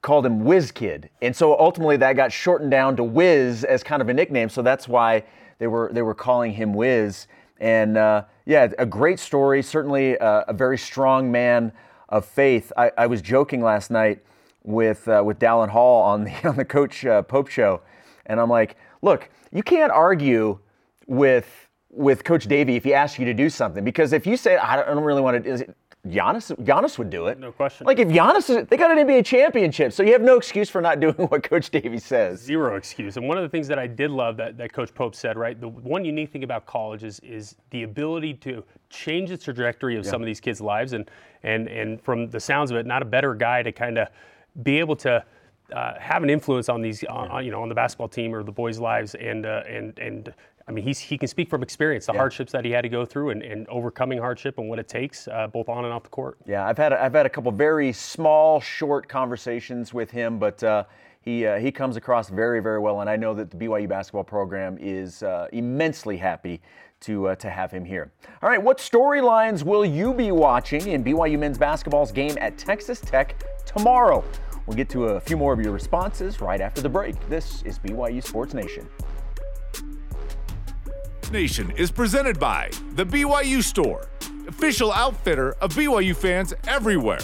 [0.01, 1.09] called him Whiz Kid.
[1.21, 4.49] And so ultimately that got shortened down to Whiz as kind of a nickname.
[4.49, 5.23] So that's why
[5.57, 7.27] they were, they were calling him Whiz.
[7.59, 11.73] And uh, yeah, a great story, certainly a, a, very strong man
[12.07, 12.71] of faith.
[12.77, 14.23] I, I was joking last night
[14.63, 17.81] with uh, with Dallin Hall on the on the Coach uh, Pope show,
[18.25, 20.59] and I'm like, look, you can't argue
[21.07, 24.57] with with Coach Davie if he asks you to do something because if you say
[24.57, 25.73] I don't, I don't really want to,
[26.09, 27.39] Giannis Giannis would do it.
[27.39, 27.85] No question.
[27.85, 30.81] Like if Giannis, is, they got an NBA championship, so you have no excuse for
[30.81, 32.41] not doing what Coach Davie says.
[32.41, 33.17] Zero excuse.
[33.17, 35.59] And one of the things that I did love that, that Coach Pope said, right?
[35.59, 40.05] The one unique thing about college is is the ability to change the trajectory of
[40.05, 40.11] yeah.
[40.11, 41.09] some of these kids' lives, and
[41.43, 44.07] and and from the sounds of it, not a better guy to kind of
[44.63, 45.23] be able to
[45.73, 48.51] uh, have an influence on these, on, you know, on the basketball team or the
[48.51, 50.33] boys' lives, and uh, and and
[50.69, 52.19] I mean, he's he can speak from experience, the yeah.
[52.19, 55.27] hardships that he had to go through, and, and overcoming hardship and what it takes,
[55.27, 56.37] uh, both on and off the court.
[56.45, 60.63] Yeah, I've had a, I've had a couple very small, short conversations with him, but.
[60.63, 60.85] Uh,
[61.21, 64.23] he, uh, he comes across very, very well, and I know that the BYU basketball
[64.23, 66.61] program is uh, immensely happy
[67.01, 68.13] to, uh, to have him here.
[68.41, 73.01] All right, what storylines will you be watching in BYU men's basketball's game at Texas
[73.01, 74.23] Tech tomorrow?
[74.65, 77.19] We'll get to a few more of your responses right after the break.
[77.27, 78.87] This is BYU Sports Nation.
[81.31, 84.09] Nation is presented by The BYU Store,
[84.47, 87.19] official outfitter of BYU fans everywhere.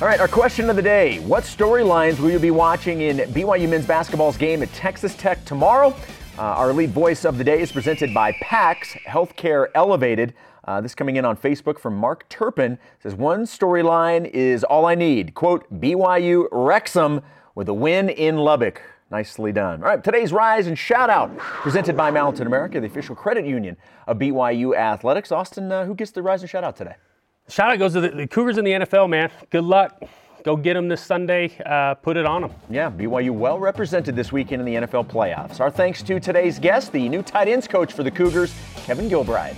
[0.00, 3.68] All right, our question of the day What storylines will you be watching in BYU
[3.68, 5.94] men's basketball's game at Texas Tech tomorrow?
[6.36, 10.34] Uh, our lead voice of the day is presented by PAX Healthcare Elevated.
[10.64, 14.94] Uh, this coming in on Facebook from Mark Turpin says one storyline is all I
[14.94, 15.34] need.
[15.34, 17.20] Quote BYU Wrexham
[17.54, 18.82] with a win in Lubbock.
[19.10, 19.82] Nicely done.
[19.82, 23.76] All right, today's Rise and Shout Out, presented by Mountain America, the official credit union
[24.06, 25.30] of BYU Athletics.
[25.30, 26.94] Austin, uh, who gets the Rise and Shout Out today?
[27.48, 29.30] Shout out goes to the, the Cougars in the NFL, man.
[29.50, 30.02] Good luck.
[30.44, 31.52] Go get them this Sunday.
[31.64, 32.52] Uh, put it on them.
[32.70, 35.60] Yeah, BYU well represented this weekend in the NFL playoffs.
[35.60, 39.56] Our thanks to today's guest, the new tight ends coach for the Cougars, Kevin Gilbride.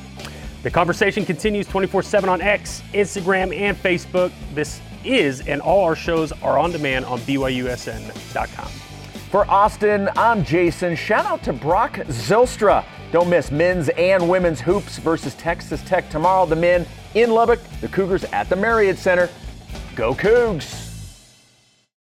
[0.63, 4.33] The conversation continues 24 7 on X, Instagram, and Facebook.
[4.55, 8.86] This is, and all our shows are on demand on BYUSN.com.
[9.31, 10.95] For Austin, I'm Jason.
[10.95, 12.85] Shout out to Brock Zylstra.
[13.11, 16.47] Don't miss men's and women's hoops versus Texas Tech tomorrow.
[16.47, 19.29] The men in Lubbock, the Cougars at the Marriott Center.
[19.97, 20.86] Go Cougs!